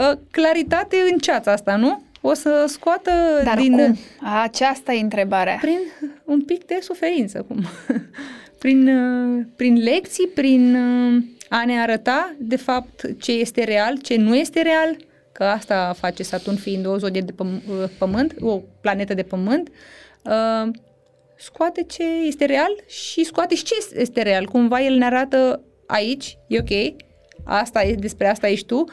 [0.00, 2.02] uh, claritate în ceața asta, nu?
[2.20, 3.10] O să scoată
[3.44, 3.76] Dar din...
[3.76, 3.98] cum?
[4.42, 5.58] Aceasta e întrebarea.
[5.60, 5.78] Prin
[6.24, 7.64] un pic de suferință, cum?
[8.60, 14.16] prin, uh, prin lecții, prin uh, a ne arăta, de fapt, ce este real, ce
[14.16, 14.96] nu este real,
[15.32, 19.68] că asta face Saturn fiind o zodie de păm- uh, pământ, o planetă de pământ,
[20.24, 20.70] uh,
[21.36, 24.46] scoate ce este real și scoate și ce este real.
[24.46, 26.94] Cumva el ne arată aici, e ok,
[27.44, 28.84] asta e, despre asta ești tu,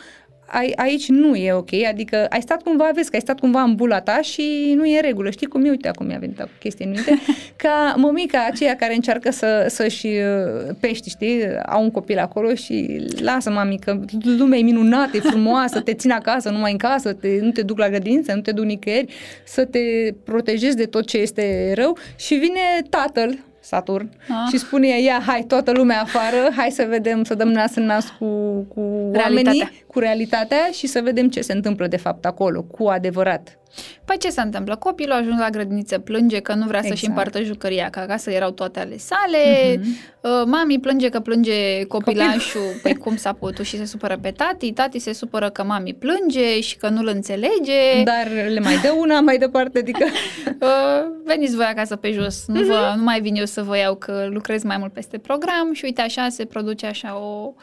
[0.49, 3.75] ai, aici nu e ok, adică ai stat cumva, vezi că ai stat cumva în
[3.75, 5.29] bula ta și nu e în regulă.
[5.29, 5.69] Știi cum e?
[5.69, 7.19] Uite, acum mi-a venit o chestie în minte.
[7.63, 11.41] Ca mămica aceea care încearcă să, să-și uh, pești, știi?
[11.65, 13.99] Au un copil acolo și lasă mami că
[14.37, 17.77] lumea e minunată, e frumoasă, te țin acasă, numai în casă, te, nu te duc
[17.77, 19.13] la grădință, nu te duc nicăieri,
[19.45, 19.79] să te
[20.23, 23.37] protejezi de tot ce este rău și vine tatăl,
[23.67, 24.35] Saturn, Ah.
[24.49, 27.85] și spune ea, ia, hai, toată lumea afară, hai să vedem, să dăm nas în
[27.85, 28.25] nas cu,
[28.73, 29.29] cu Realitatea.
[29.51, 33.57] oamenii, cu realitatea și să vedem ce se întâmplă de fapt acolo, cu adevărat.
[34.05, 34.75] Păi ce se întâmplă?
[34.75, 37.07] Copilul a ajuns la grădiniță, plânge că nu vrea să-și Exact.
[37.17, 39.75] împartă jucăria, că acasă erau toate ale sale.
[39.79, 39.87] Mhm.
[40.21, 44.71] Uh, Mami plânge că plânge copilașul, păi cum s-a putut și se supără pe tati.
[44.73, 48.03] Tati se supără că mami plânge și că nu-l înțelege.
[48.03, 50.05] Dar le mai dă una mai departe, adică...
[50.61, 52.67] Uh, veniți voi acasă pe jos, nu, Mhm.
[52.67, 55.85] vă, nu mai vin eu să vă iau că lucrez mai mult peste program și
[55.85, 57.53] uite așa se produce așa o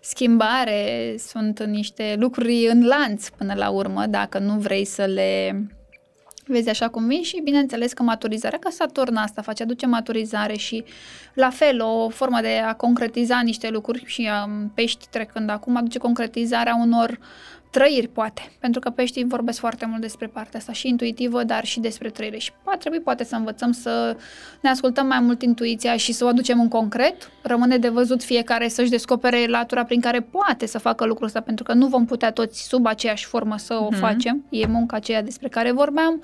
[0.00, 5.59] schimbare, sunt niște lucruri în lanț până la urmă, dacă nu vrei să le
[6.52, 10.84] vezi așa cum vin și bineînțeles că maturizarea, că Saturn asta face, aduce maturizare și
[11.34, 15.98] la fel o formă de a concretiza niște lucruri și um, pești trecând acum aduce
[15.98, 17.18] concretizarea unor
[17.70, 21.80] trăiri, poate, pentru că peștii vorbesc foarte mult despre partea asta și intuitivă, dar și
[21.80, 24.16] despre trăire și va trebui poate să învățăm să
[24.60, 27.30] ne ascultăm mai mult intuiția și să o aducem în concret.
[27.42, 31.64] Rămâne de văzut fiecare să-și descopere latura prin care poate să facă lucrul ăsta, pentru
[31.64, 33.98] că nu vom putea toți sub aceeași formă să o Mhm.
[33.98, 34.44] facem.
[34.48, 36.22] E munca aceea despre care vorbeam.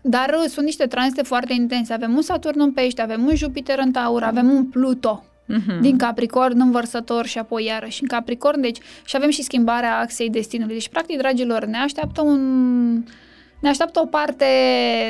[0.00, 1.92] Dar uh, sunt niște tranzite foarte intense.
[1.92, 5.80] Avem un Saturn în pești, avem un Jupiter în Taur, avem un Pluto Mhm.
[5.80, 8.60] din Capricorn în Vărsător și apoi iarăși în Capricorn.
[8.60, 10.74] Deci și avem și schimbarea axei destinului.
[10.74, 12.40] Deci, practic, dragilor, ne așteaptă un...
[13.60, 14.44] Ne așteaptă o parte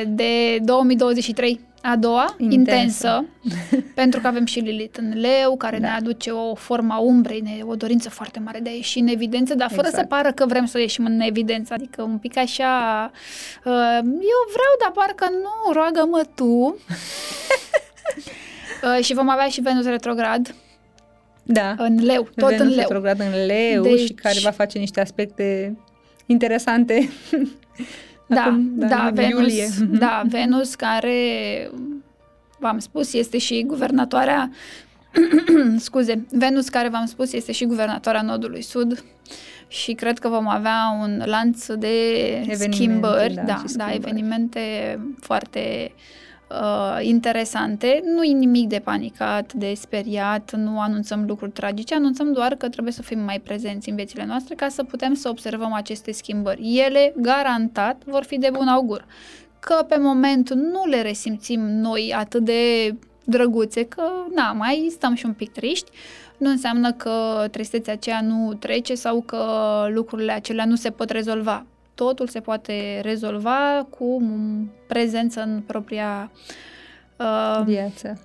[0.07, 2.55] de 2023 a doua, Intensă.
[2.55, 3.25] intensă,
[4.01, 5.87] pentru că avem și Lilith în leu, care Da.
[5.87, 9.07] ne aduce o formă a umbrei, ne, o dorință foarte mare de a ieși în
[9.07, 10.03] evidență, dar fără Exact.
[10.03, 12.71] să pară că vrem să ieșim în evidență, adică un pic așa,
[13.65, 16.75] uh, eu vreau, dar parcă nu, roagă-mă tu.
[18.83, 20.55] uh, și vom avea și Venus retrograd
[21.43, 21.75] Da.
[21.77, 22.77] în leu, tot Venus în leu.
[22.77, 25.77] retrograd în leu Deci- și care va face niște aspecte
[26.25, 27.09] interesante.
[28.31, 29.67] Da, Acum, da, în Venus, iulie.
[29.79, 29.97] Mhm.
[29.97, 31.13] da, Venus care,
[32.59, 34.51] v-am spus, este și guvernatoarea,
[35.77, 39.03] scuze, Venus care, v-am spus, este și guvernatoarea nodului sud
[39.67, 41.87] și cred că vom avea un lanț de
[42.29, 43.95] Evenimente, schimbări, da, da, și da, schimbări.
[43.95, 44.59] evenimente
[45.19, 46.01] foarte uh,
[47.01, 48.01] interesante.
[48.03, 52.93] Nu e nimic de panicat, de speriat, nu anunțăm lucruri tragice, anunțăm doar că trebuie
[52.93, 56.77] să fim mai prezenți în viețile noastre ca să putem să observăm aceste schimbări.
[56.85, 59.05] Ele, garantat, vor fi de bun augur.
[59.59, 64.03] Că pe moment nu le resimțim noi atât de drăguțe, că
[64.35, 65.91] na, mai stăm și un pic triști,
[66.37, 69.43] nu înseamnă că tristețea aceea nu trece sau că
[69.93, 71.65] lucrurile acelea nu se pot rezolva.
[71.99, 74.21] Totul se poate rezolva cu
[74.87, 76.31] prezență în propria
[77.17, 78.21] uh, viață.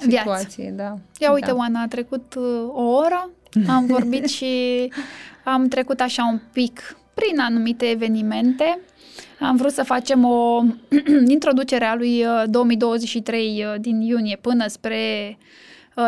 [0.00, 0.76] Situație, viață.
[0.76, 1.24] da.
[1.26, 1.54] Ia uite, da.
[1.54, 3.30] Oana, a trecut uh, o oră,
[3.68, 4.52] am vorbit și
[5.54, 8.78] am trecut așa un pic prin anumite evenimente.
[9.40, 10.62] Am vrut să facem o
[11.28, 15.44] introducere a lui 2023 uh, uh, din iunie până spre uh,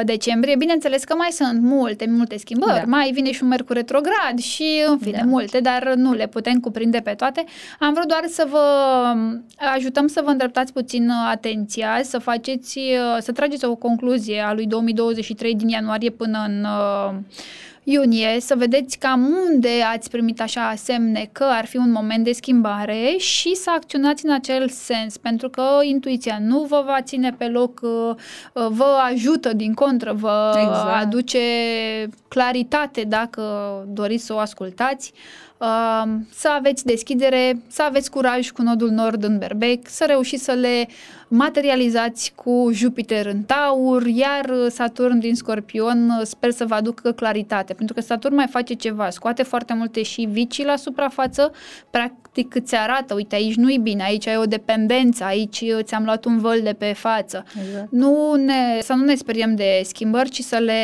[0.05, 0.57] decembrie.
[0.57, 2.79] Bineînțeles că mai sunt multe, multe schimbări.
[2.79, 2.83] Da.
[2.87, 5.25] Mai vine și un mercur retrograd și, în fine, da.
[5.25, 7.45] multe, dar nu le putem cuprinde pe toate.
[7.79, 8.65] Am vrut doar să vă
[9.15, 12.81] um, ajutăm să vă îndreptați puțin atenția, să faceți,
[13.19, 16.67] să trageți o concluzie a lui 2023 din ianuarie până în
[17.85, 22.33] iunie să vedeți cam unde ați primit așa semne că ar fi un moment de
[22.33, 27.49] schimbare și să acționați în acel sens, pentru că intuiția nu vă va ține pe
[27.49, 28.15] loc, uh,
[28.53, 31.03] uh, vă ajută din contră, vă exact.
[31.03, 31.39] aduce
[32.29, 33.43] claritate dacă
[33.89, 35.13] doriți să o ascultați
[36.31, 40.89] să aveți deschidere, să aveți curaj cu nodul nord în berbec, să reușiți să le
[41.29, 47.95] materializați cu Jupiter în taur, iar Saturn din scorpion sper să vă aducă claritate, pentru
[47.95, 51.53] că Saturn mai face ceva, scoate foarte multe și vicii la suprafață,
[51.91, 56.39] practic îți arată, uite aici nu-i bine, aici ai o dependență, aici ți-am luat un
[56.39, 57.45] văl de pe față.
[57.67, 57.91] Exact.
[57.91, 60.81] Nu ne, să nu ne speriem de schimbări, ci să le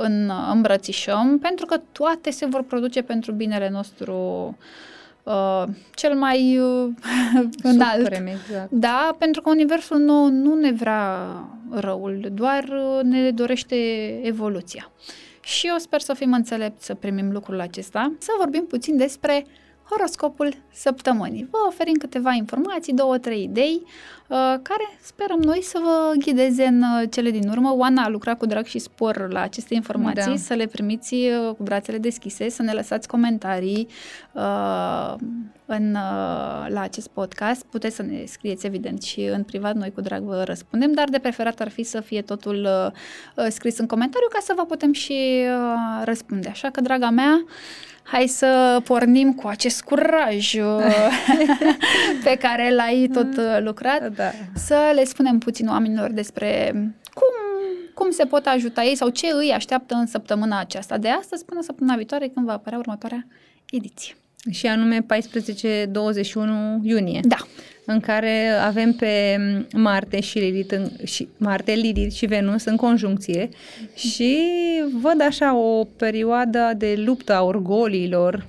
[0.00, 4.14] în, îmbrățișăm, pentru că toate se vor produce pentru binele nostru
[5.22, 5.64] uh,
[5.94, 6.88] cel mai uh,
[7.62, 8.02] înalt.
[8.02, 8.70] Suprem, exact.
[8.70, 11.26] Da, pentru că Universul nu, nu ne vrea
[11.70, 13.76] răul, doar uh, ne dorește
[14.22, 14.90] evoluția.
[15.40, 18.12] Și eu sper să fim înțelepți să primim lucrul acesta.
[18.18, 19.44] Să vorbim puțin despre
[19.88, 21.48] horoscopul săptămânii.
[21.50, 26.82] Vă oferim câteva informații, două, trei idei, uh, care sperăm noi să vă ghideze în
[26.82, 27.74] uh, cele din urmă.
[27.76, 30.36] Oana a lucrat cu drag și spor la aceste informații, da.
[30.36, 33.88] să le primiți uh, cu brațele deschise, să ne lăsați comentarii
[35.66, 35.92] în,
[36.68, 37.64] la acest podcast.
[37.64, 41.18] Puteți să ne scrieți, evident, și în privat, noi cu drag vă răspundem, dar de
[41.18, 42.68] preferat ar fi să fie totul
[43.48, 45.44] scris în comentariu ca să vă putem și
[46.04, 46.48] răspunde.
[46.48, 47.44] Așa că, draga mea,
[48.06, 50.64] hai să pornim cu acest curaj uh,
[52.24, 54.30] pe care l-ai tot uh, lucrat, da.
[54.54, 56.72] să le spunem puțin oamenilor despre
[57.14, 57.34] cum,
[57.94, 61.60] cum se pot ajuta ei sau ce îi așteaptă în săptămâna aceasta de astăzi până
[61.62, 63.26] săptămâna viitoare când va apărea următoarea
[63.70, 64.14] ediție.
[64.50, 65.04] Și anume 14-21
[66.82, 67.20] iunie.
[67.22, 67.36] Da
[67.86, 69.38] în care avem pe
[69.72, 73.48] Marte și Lilith, în, și Marte, Lilith și Venus în conjuncție
[73.94, 74.38] și
[75.00, 78.46] văd așa o perioadă de luptă a orgoliilor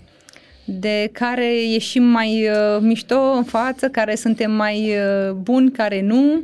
[0.65, 6.41] de care ieșim mai uh, mișto în față, care suntem mai uh, buni, care nu.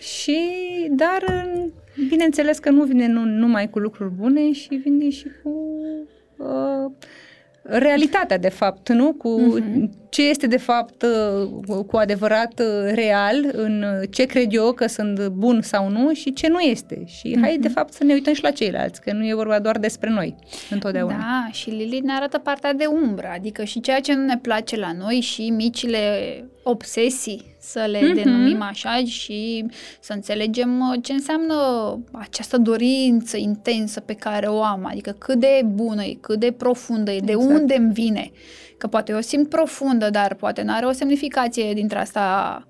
[0.00, 0.38] Și,
[0.90, 1.48] dar,
[2.08, 5.50] bineînțeles că nu vine nu, numai cu lucruri bune și vine și cu
[6.36, 6.92] uh,
[7.62, 9.12] realitatea, de fapt, nu?
[9.12, 10.08] Cu uh-huh.
[10.08, 11.02] ce este, de fapt,
[11.66, 16.32] uh, cu adevărat uh, real, în ce cred eu că sunt bun sau nu și
[16.32, 17.02] ce nu este.
[17.06, 17.40] Și uh-huh.
[17.40, 20.10] hai, de fapt, să ne uităm și la ceilalți, că nu e vorba doar despre
[20.10, 20.36] noi,
[20.70, 21.16] întotdeauna.
[21.16, 24.76] Da, și Lili ne arată partea de umbră, adică și ceea ce nu ne place
[24.76, 25.98] la noi și micile
[26.62, 28.14] obsesii să le mm-hmm.
[28.14, 29.66] denumim așa și
[30.00, 31.54] să înțelegem uh, ce înseamnă
[32.12, 37.10] această dorință intensă pe care o am, adică cât de bună e, cât de profundă
[37.10, 37.52] e, de exact.
[37.52, 38.30] unde îmi vine.
[38.78, 42.66] Că poate o simt profundă, dar poate nu are o semnificație dintre asta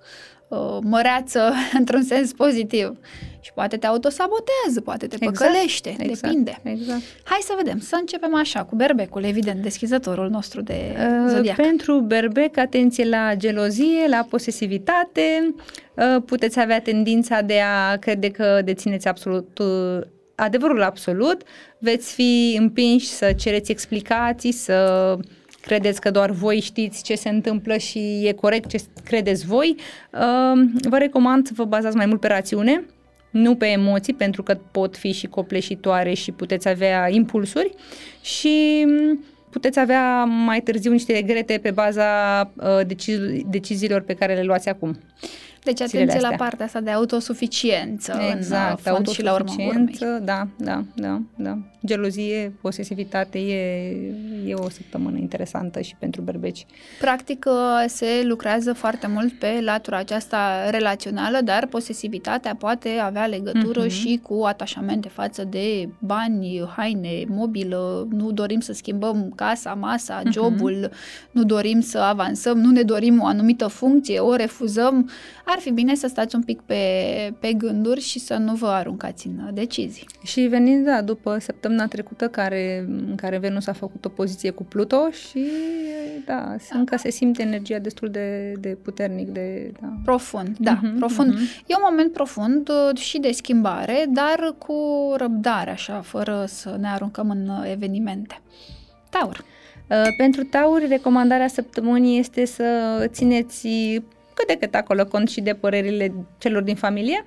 [0.49, 2.99] uh, măreață într-un sens pozitiv.
[3.45, 6.61] Și poate te autosabotează, poate te exact, păcălește, exact, depinde.
[6.63, 7.01] Exact.
[7.25, 11.57] Hai să vedem, să începem așa, cu berbecul, evident, deschizătorul nostru de uh, zodiac.
[11.57, 15.55] Pentru berbec, atenție la gelozie, la posesivitate,
[15.95, 20.01] uh, puteți avea tendința de a crede că dețineți absolut uh,
[20.35, 21.43] adevărul absolut,
[21.79, 25.17] veți fi împinși să cereți explicații, să
[25.61, 29.77] credeți că doar voi știți ce se întâmplă și e corect ce credeți voi.
[30.13, 32.85] Uh, vă recomand să vă bazați mai mult pe rațiune,
[33.33, 37.75] nu pe emoții, pentru că pot fi și copleșitoare și puteți avea impulsuri
[38.21, 42.05] și mm, puteți avea mai târziu niște regrete pe baza
[42.57, 44.99] uh, decizi- deciziilor pe care le luați acum.
[45.65, 49.99] Deci atenție la partea asta de autosuficiență exact, în fond și la urmă urmei.
[50.23, 51.59] Da, da, da, da.
[51.87, 53.93] Gelozie, posesivitate e,
[54.47, 56.67] e o săptămână interesantă și pentru berbeci.
[57.01, 57.47] Practic
[57.87, 63.91] se lucrează foarte mult pe latura aceasta relațională, dar posesivitatea poate avea legătură uh-huh.
[63.91, 70.33] și cu atașamente față de bani, haine, mobilă, nu dorim să schimbăm casa, masa, mhm.
[70.33, 71.31] jobul, uh-huh.
[71.31, 75.11] nu dorim să avansăm, nu ne dorim o anumită funcție, o refuzăm
[75.45, 76.83] ar fi bine să stați un pic pe,
[77.41, 80.07] pe gânduri și să nu vă aruncați în decizii.
[80.23, 84.65] Și venind, da, după săptămâna trecută care, în care Venus a făcut o poziție cu
[84.65, 85.47] Pluto și,
[86.27, 89.73] da, încă se simte energia destul de, de puternic, de...
[89.81, 89.89] Da.
[90.05, 91.35] Profund, da, uh-huh, profund.
[91.35, 91.67] Uh-huh.
[91.67, 94.75] E un moment profund uh, și de schimbare, dar cu
[95.17, 98.41] răbdare, așa, fără să ne aruncăm în evenimente.
[99.11, 99.45] Taur.
[99.91, 102.65] Uh, pentru Tauri, recomandarea săptămânii este să
[103.07, 103.69] țineți
[104.35, 107.27] cât de cât acolo cont și de părerile celor din familie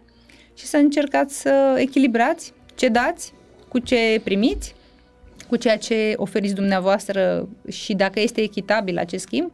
[0.54, 3.34] și să încercați să echilibrați ce dați
[3.68, 4.76] cu ce primiți,
[5.50, 9.52] cu ceea ce oferiți dumneavoastră și dacă este echitabil acest schimb,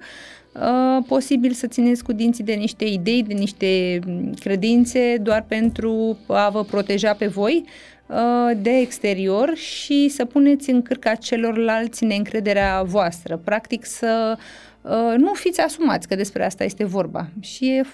[0.53, 3.99] uh, posibil să țineți cu dinții de niște idei, de niște
[4.39, 7.65] credințe doar pentru a vă proteja pe voi
[8.05, 13.37] uh, de exterior și să puneți în cârca celorlalți neîncrederea voastră.
[13.43, 14.70] Practic să uh, Uh,
[15.17, 17.29] nu fiți asumați că despre asta este vorba.
[17.39, 17.85] Și e,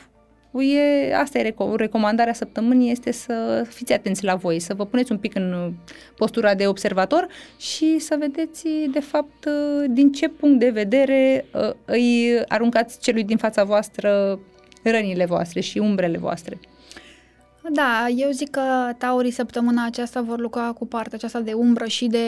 [0.63, 5.11] e, asta e reco- recomandarea săptămânii, este să fiți atenți la voi, să vă puneți
[5.11, 5.73] un pic în
[6.15, 7.27] postura de observator
[7.57, 13.23] și să vedeți, de fapt, uh, din ce punct de vedere uh, îi aruncați celui
[13.23, 14.39] din fața voastră
[14.83, 16.59] rănile voastre și umbrele voastre.
[17.69, 18.61] Da, eu zic că
[18.97, 22.27] taurii săptămâna aceasta vor lucra cu partea aceasta de umbră și de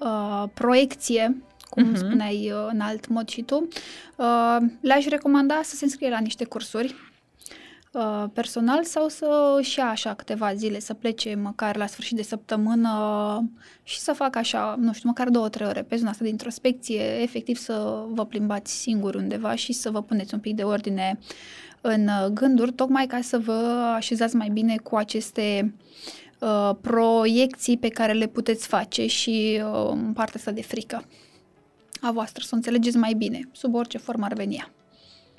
[0.00, 1.36] uh, proiecție
[1.70, 1.96] cum uh-huh.
[1.96, 3.68] spuneai uh, în alt mod și tu,
[4.16, 6.94] uh, le-aș recomanda să se înscrie la niște cursuri
[7.92, 12.22] uh, personal sau să își ia așa câteva zile, să plece măcar la sfârșit de
[12.22, 12.90] săptămână
[13.82, 17.22] și să facă așa, nu știu, măcar două, trei ore pe zona asta de introspecție,
[17.22, 21.18] efectiv să vă plimbați singur undeva și să vă puneți un pic de ordine
[21.80, 25.74] în gânduri, tocmai ca să vă așezați mai bine cu aceste
[26.38, 31.04] uh, proiecții pe care le puteți face și uh, partea asta de frică
[32.00, 34.70] a voastră, să o înțelegeți mai bine, sub orice formă ar veni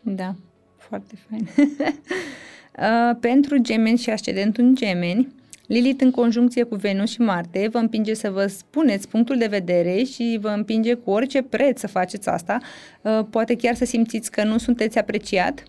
[0.01, 0.35] Da,
[0.77, 1.49] foarte fain.
[1.57, 5.27] uh, pentru gemeni și ascendentul în gemeni,
[5.71, 10.03] Lilith în conjuncție cu Venus și Marte vă împinge să vă spuneți punctul de vedere
[10.03, 12.57] și vă împinge cu orice preț să faceți asta.
[13.01, 15.63] Uh, poate chiar să simțiți că nu sunteți apreciat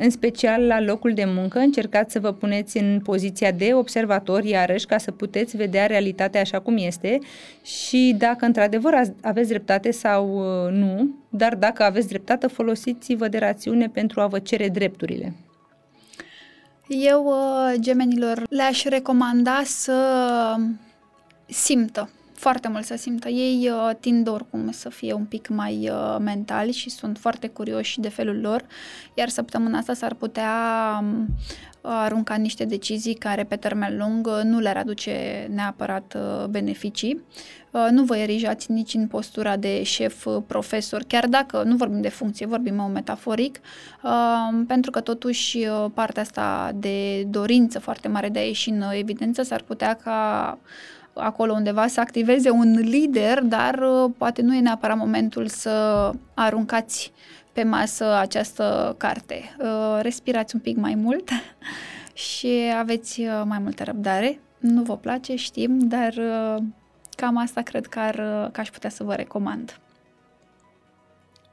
[0.00, 4.86] în special la locul de muncă, încercați să vă puneți în poziția de observator, iarăși,
[4.86, 7.18] ca să puteți vedea realitatea așa cum este
[7.62, 13.88] și dacă într-adevăr aveți dreptate sau uh, nu, dar dacă aveți dreptate, folosiți-vă de rațiune
[13.88, 15.34] pentru a vă cere drepturile.
[16.88, 19.94] Eu, uh, gemenilor, le-aș recomanda să
[21.46, 23.28] simtă foarte mult să simtă.
[23.28, 28.00] Ei uh, tind oricum să fie un pic mai uh, mentali și sunt foarte curioși
[28.00, 28.64] de felul lor,
[29.14, 30.52] iar săptămâna asta s-ar putea
[31.02, 31.26] um,
[31.80, 37.22] arunca niște decizii care pe termen lung uh, nu le-ar aduce neapărat uh, beneficii.
[37.70, 42.08] Uh, nu vă erijați nici în postura de șef profesor, chiar dacă nu vorbim de
[42.08, 43.60] funcție, vorbim metaforic,
[44.66, 45.58] pentru că totuși
[45.94, 50.58] partea asta de dorință foarte mare de a ieși în evidență s-ar putea ca
[51.18, 57.12] acolo undeva să activeze un lider, dar uh, poate nu e neapărat momentul să aruncați
[57.52, 59.42] pe masă această carte.
[59.58, 61.30] Uh, respirați un pic mai mult
[62.28, 64.40] și aveți uh, mai multă răbdare.
[64.58, 66.14] Nu vă place, știm, dar
[67.16, 68.14] cam asta cred că, ar,
[68.52, 69.80] că aș putea să vă recomand.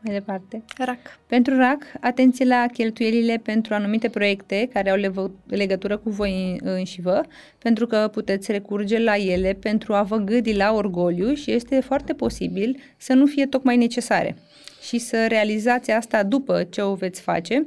[0.06, 0.64] Mai departe.
[0.78, 1.20] RAC.
[1.28, 7.24] Pentru RAC, atenție la cheltuielile pentru anumite proiecte care au legătură cu voi înși vă,
[7.58, 12.14] pentru că puteți recurge la ele pentru a vă gâdi la orgoliu și este foarte
[12.14, 14.36] posibil să nu fie tocmai necesare
[14.82, 17.64] și să realizați asta după ce o veți face.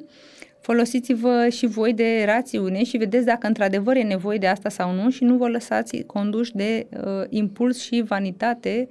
[0.61, 5.11] Folosiți-vă și voi de rațiune și vedeți dacă într-adevăr e nevoie de asta sau nu
[5.11, 8.89] și nu vă lăsați conduși de uh, impuls și vanitate,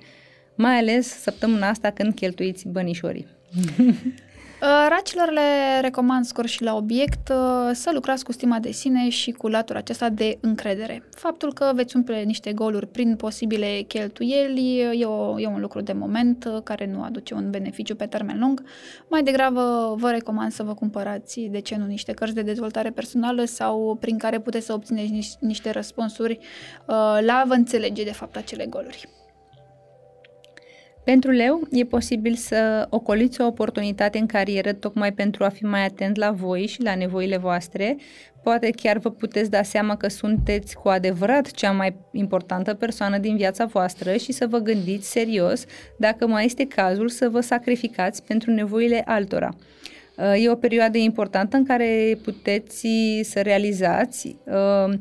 [0.55, 3.36] mai ales săptămâna asta când cheltuiți bănișorii.
[4.61, 9.09] Uh, racilor le recomand scor și la obiect uh, să lucrați cu stima de sine
[9.09, 11.03] și cu latura aceasta de încredere.
[11.15, 15.93] Faptul că veți umple niște goluri prin posibile cheltuieli e, o, e un lucru de
[15.93, 18.63] moment uh, care nu aduce un beneficiu pe termen lung.
[19.07, 23.45] Mai degrabă vă recomand să vă cumpărați, de ce nu, niște cărți de dezvoltare personală
[23.45, 26.39] sau prin care puteți să obțineți niște răspunsuri
[27.19, 29.09] la a vă înțelege de fapt acele goluri.
[31.07, 35.85] Pentru leu, e posibil să ocoliți o oportunitate în carieră tocmai pentru a fi mai
[35.85, 37.97] atent la voi și la nevoile voastre.
[38.43, 43.35] Poate chiar vă puteți da seama că sunteți cu adevărat cea mai importantă persoană din
[43.35, 45.65] viața voastră și să vă gândiți serios
[45.97, 49.49] dacă mai este cazul să vă sacrificați pentru nevoile altora.
[50.35, 52.87] E o perioadă importantă în care puteți
[53.21, 54.93] să realizați uh,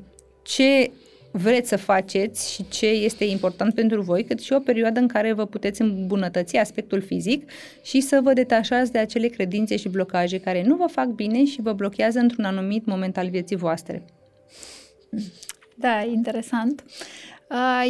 [0.43, 0.91] ce
[1.37, 5.33] vreți să faceți și ce este important pentru voi, cât și o perioadă în care
[5.33, 7.51] vă puteți îmbunătăți aspectul fizic
[7.83, 11.63] și să vă detașați de acele credințe și blocaje care nu vă fac bine și
[11.63, 14.05] vă blochează într-un anumit moment al vieții voastre.
[15.75, 16.85] Da, interesant.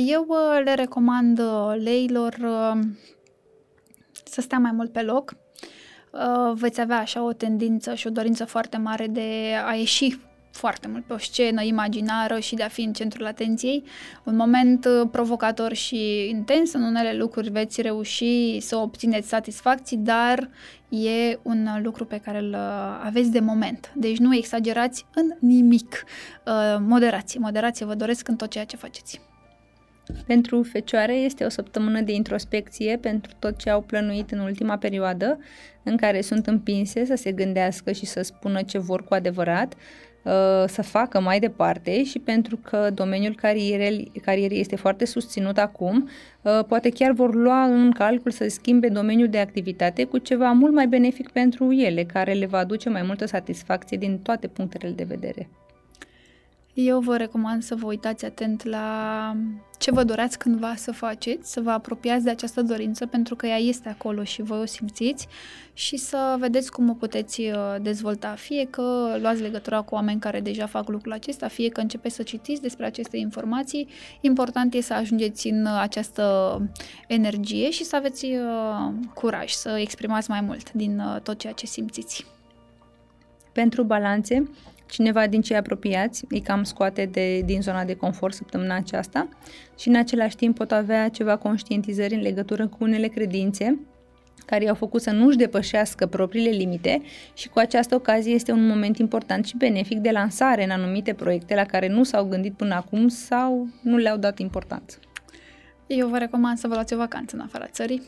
[0.09, 0.27] Eu
[0.65, 1.41] le recomand
[1.75, 2.35] leilor
[4.25, 5.37] să stea mai mult pe loc.
[6.55, 10.19] Veți avea așa o tendință și o dorință foarte mare de a ieși
[10.57, 13.85] foarte mult pe o scenă imaginară și de a fi în centrul atenției.
[14.25, 20.51] Un moment uh, provocator și intens, în unele lucruri veți reuși să obțineți satisfacții, dar
[20.89, 23.93] e un lucru pe care îl uh, aveți de moment.
[23.95, 26.05] Deci nu exagerați în nimic.
[26.47, 29.21] Uh, moderație, moderație vă doresc în tot ceea ce faceți.
[30.27, 35.39] Pentru fecioare este o săptămână de introspecție pentru tot ce au plănuit în ultima perioadă,
[35.83, 40.06] în care sunt împinse să se gândească și să spună ce vor cu adevărat, Uh,
[40.67, 46.09] să facă mai departe și pentru că domeniul carierei, carierei este foarte susținut acum,
[46.43, 50.73] uh, poate chiar vor lua în calcul să schimbe domeniul de activitate cu ceva mult
[50.73, 55.05] mai benefic pentru ele, care le va aduce mai multă satisfacție din toate punctele de
[55.05, 55.49] vedere.
[56.79, 59.37] Eu vă recomand să vă uitați atent la
[59.79, 63.57] ce vă doreați cândva să faceți, să vă apropiați de această dorință pentru că ea
[63.57, 65.27] este acolo și voi o simțiți
[65.73, 68.35] și să vedeți cum o puteți uh, dezvolta.
[68.35, 72.23] Fie că luați legătura cu oameni care deja fac lucrul acesta, fie că începeți să
[72.23, 73.89] citiți despre aceste informații.
[74.21, 76.61] Important e să ajungeți în această
[77.09, 81.67] energie și să aveți uh, curaj să exprimați mai mult din uh, tot ceea ce
[81.67, 82.27] simțiți.
[83.53, 84.51] Pentru balanțe,
[84.87, 89.29] cineva din cei apropiați îi cam scoate de, din zona de confort săptămâna aceasta
[89.79, 93.81] și în același timp pot avea ceva conștientizări în legătură cu unele credințe
[94.47, 97.03] care i-au făcut să nu-și depășească propriile limite
[97.35, 101.55] și cu această ocazie este un moment important și benefic de lansare în anumite proiecte
[101.55, 104.99] la care nu s-au gândit până acum sau nu le-au dat importanță.
[105.87, 108.03] Eu vă recomand să vă luați o vacanță în afara țării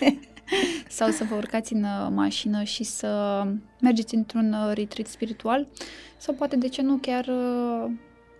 [0.98, 3.42] sau să vă urcați în uh, mașină și să
[3.80, 5.68] mergeți într-un uh, retreat spiritual
[6.16, 7.90] sau poate, de ce nu, chiar uh,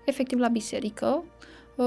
[0.05, 1.25] efectiv la biserică.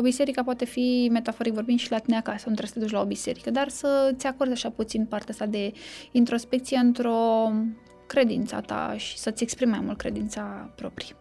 [0.01, 3.01] Biserica poate fi, metaforic vorbind, și la tine acasă, nu trebuie să te duci la
[3.01, 5.73] o biserică, dar să-ți acorzi așa puțin partea asta de
[6.11, 7.51] introspecție într-o
[8.07, 11.15] credința ta și să-ți exprimi mai mult credința proprie.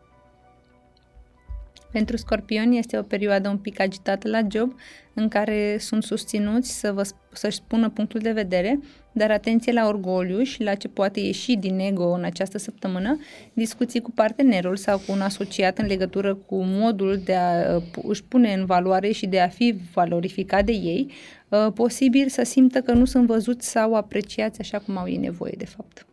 [1.95, 4.75] Pentru scorpioni este o perioadă un pic agitată la job,
[5.15, 8.81] în care sunt susținuți să vă, să-și spună punctul de vedere,
[9.13, 13.19] dar atenție la orgoliu și la ce poate ieși din ego în această săptămână,
[13.53, 18.25] discuții cu partenerul sau cu un asociat în legătură cu modul de a uh, își
[18.25, 21.11] pune în valoare și de a fi valorificat de ei,
[21.49, 25.55] uh, posibil să simtă că nu sunt văzuți sau apreciați așa cum au ei nevoie
[25.57, 26.07] de fapt.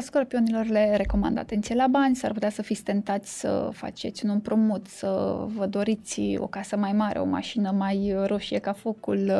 [0.00, 4.86] Scorpionilor le recomand atenție la bani, s-ar putea să fiți tentați să faceți un împrumut,
[4.86, 9.32] să vă doriți o casă mai mare, o mașină mai roșie ca focul,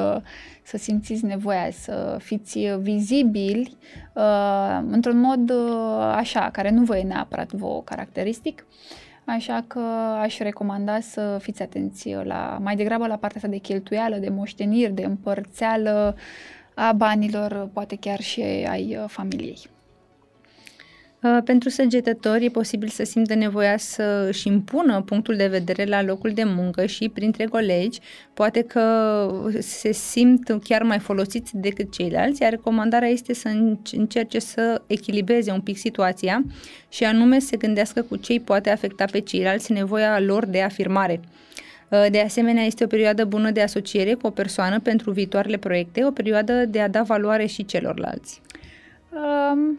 [0.63, 3.77] să simțiți nevoia să fiți vizibili
[4.15, 8.67] uh, într-un mod uh, așa, care nu vă e neapărat vouă caracteristic.
[9.25, 9.81] Așa că
[10.21, 14.93] aș recomanda să fiți atenți la, mai degrabă la partea asta de cheltuială, de moșteniri,
[14.93, 16.17] de împărțeală
[16.75, 19.77] a banilor, poate chiar și ai uh, familiei.
[21.23, 26.03] Uh, pentru săgetători e posibil să simtă nevoia să își impună punctul de vedere la
[26.03, 28.01] locul de muncă și printre colegi,
[28.35, 28.83] poate că
[29.59, 33.49] se simt chiar mai folosiți decât ceilalți, iar recomandarea este să
[33.93, 36.45] încerce să echilibreze un pic situația
[36.89, 40.63] și anume să se gândească cu ce îi poate afecta pe ceilalți nevoia lor de
[40.63, 41.21] afirmare.
[41.89, 46.05] Uh, de asemenea, este o perioadă bună de asociere cu o persoană pentru viitoarele proiecte,
[46.05, 48.41] o perioadă de a da valoare și celorlalți.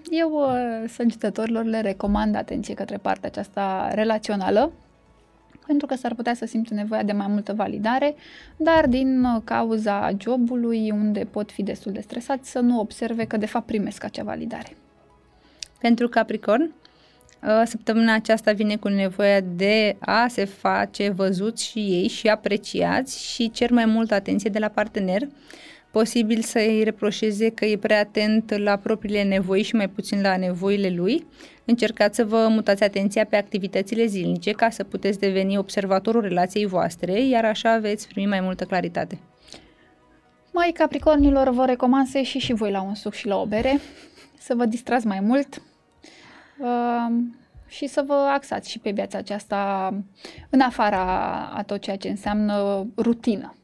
[0.09, 4.71] Eu uh, săgetătorilor le recomand atenție către partea aceasta relațională,
[5.67, 8.15] pentru că s-ar putea să simtă nevoia de mai multă validare,
[8.57, 13.37] dar din uh, cauza jobului, unde pot fi destul de stresați, să nu observe că
[13.37, 14.77] de fapt primesc acea validare.
[15.79, 16.61] Pentru Capricorn,
[17.43, 23.33] uh, săptămâna aceasta vine cu nevoia de a se face văzuți și ei și apreciați
[23.33, 25.27] și cer mai multă atenție de la partener,
[25.91, 30.37] posibil să îi reproșeze că e prea atent la propriile nevoi și mai puțin la
[30.37, 31.25] nevoile lui.
[31.65, 37.21] Încercați să vă mutați atenția pe activitățile zilnice ca să puteți deveni observatorul relației voastre,
[37.21, 39.19] iar așa veți primi mai multă claritate.
[40.51, 43.79] Mai Capricornilor, vă recomand să ieși și voi la un suc și la o bere,
[44.39, 45.61] să vă distrați mai mult
[46.59, 47.23] uh,
[47.67, 49.89] și să vă axați și pe viața aceasta
[50.49, 51.03] în afara
[51.53, 53.59] a tot ceea ce înseamnă rutină.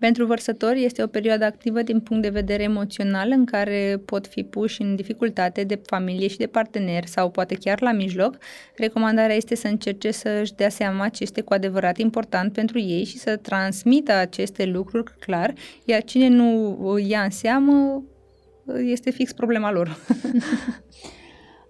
[0.00, 4.42] Pentru vărsători este o perioadă activă din punct de vedere emoțional în care pot fi
[4.42, 8.38] puși în dificultate de familie și de partener sau poate chiar la mijloc.
[8.76, 13.04] Recomandarea este să încerce să își dea seama ce este cu adevărat important pentru ei
[13.04, 15.52] și să transmită aceste lucruri clar,
[15.84, 18.04] iar cine nu ia în seamă
[18.84, 19.96] este fix problema lor.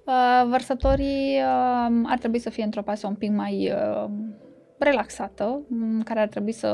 [0.05, 4.11] Uh, vărsătorii uh, ar trebui să fie într-o pasă un pic mai uh,
[4.79, 5.63] relaxată,
[6.05, 6.69] care ar trebui să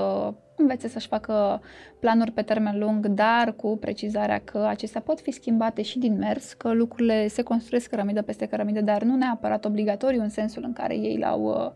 [0.57, 1.61] învețe să-și facă
[2.01, 6.53] planuri pe termen lung, dar cu precizarea că acestea pot fi schimbate și din mers,
[6.53, 10.95] că lucrurile se construiesc cărămidă peste cărămidă, dar nu neapărat obligatoriu în sensul în care
[10.95, 11.71] ei l-au uh,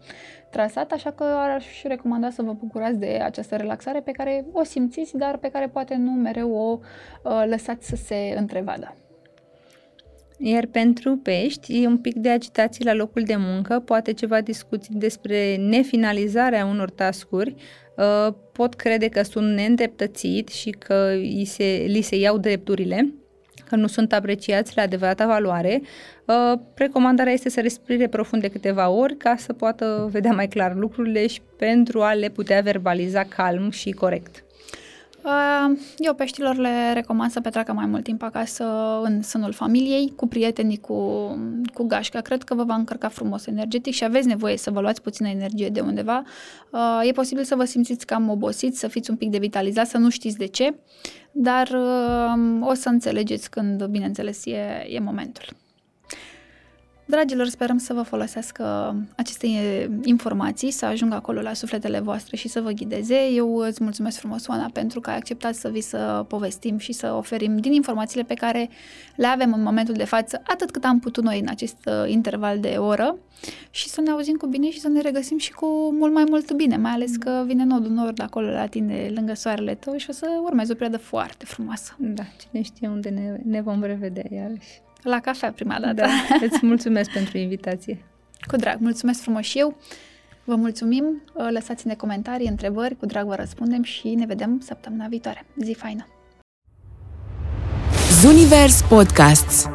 [0.51, 5.16] trasat, așa că aș recomanda să vă bucurați de această relaxare pe care o simțiți,
[5.16, 6.78] dar pe care poate nu mereu o
[7.23, 8.94] uh, lăsați să se întrevadă.
[10.43, 14.94] Iar pentru pești, e un pic de agitație la locul de muncă, poate ceva discuții
[14.94, 17.55] despre nefinalizarea unor tascuri,
[17.97, 23.15] uh, pot crede că sunt neîndreptățit și că li se, li se iau drepturile,
[23.69, 25.82] că nu sunt apreciați la adevărata valoare.
[26.24, 30.74] Uh, recomandarea este să respire profund de câteva ori ca să poată vedea mai clar
[30.74, 34.45] lucrurile și pentru a le putea verbaliza calm și corect.
[35.22, 38.64] Uh, eu peștilor le recomand să petreacă mai mult timp acasă
[39.02, 40.94] în sânul familiei, cu prietenii, cu,
[41.74, 42.20] cu gașca.
[42.20, 45.68] Cred că vă va încărca frumos energetic și aveți nevoie să vă luați puțină energie
[45.68, 46.22] de undeva.
[46.70, 50.10] Uh, e posibil să vă simțiți cam obosiți, să fiți un pic devitalizați, să nu
[50.10, 50.74] știți de ce,
[51.32, 55.44] dar uh, o să înțelegeți când, bineînțeles, e, e momentul.
[57.11, 59.47] Dragilor, sperăm să vă folosească aceste
[60.05, 63.28] informații, să ajungă acolo la sufletele voastre și să vă ghideze.
[63.32, 67.12] Eu îți mulțumesc frumos, Oana, pentru că ai acceptat să vii să povestim și să
[67.12, 68.70] oferim din informațiile pe care
[69.16, 72.61] le avem în momentul de față, atât cât am putut noi în acest uh, interval
[72.61, 73.16] de oră
[73.70, 76.53] și să ne auzim cu bine și să ne regăsim și cu mult mai mult
[76.53, 80.12] bine, mai ales că vine nodul nord acolo la tine, lângă soarele tău și o
[80.12, 81.97] să urmezi o perioadă foarte frumoasă.
[81.99, 84.81] Da, cine știe unde ne, ne vom revedea iarăși.
[85.02, 85.93] La cafea prima dată.
[85.94, 86.09] Da,
[86.47, 88.05] îți mulțumesc pentru invitație.
[88.47, 89.77] Cu drag, mulțumesc frumos și eu.
[90.44, 95.47] Vă mulțumim, lăsați-ne comentarii, întrebări, cu drag vă răspundem și ne vedem săptămâna viitoare.
[95.62, 96.06] Zi faină!
[98.20, 99.68] Zunivers Podcasts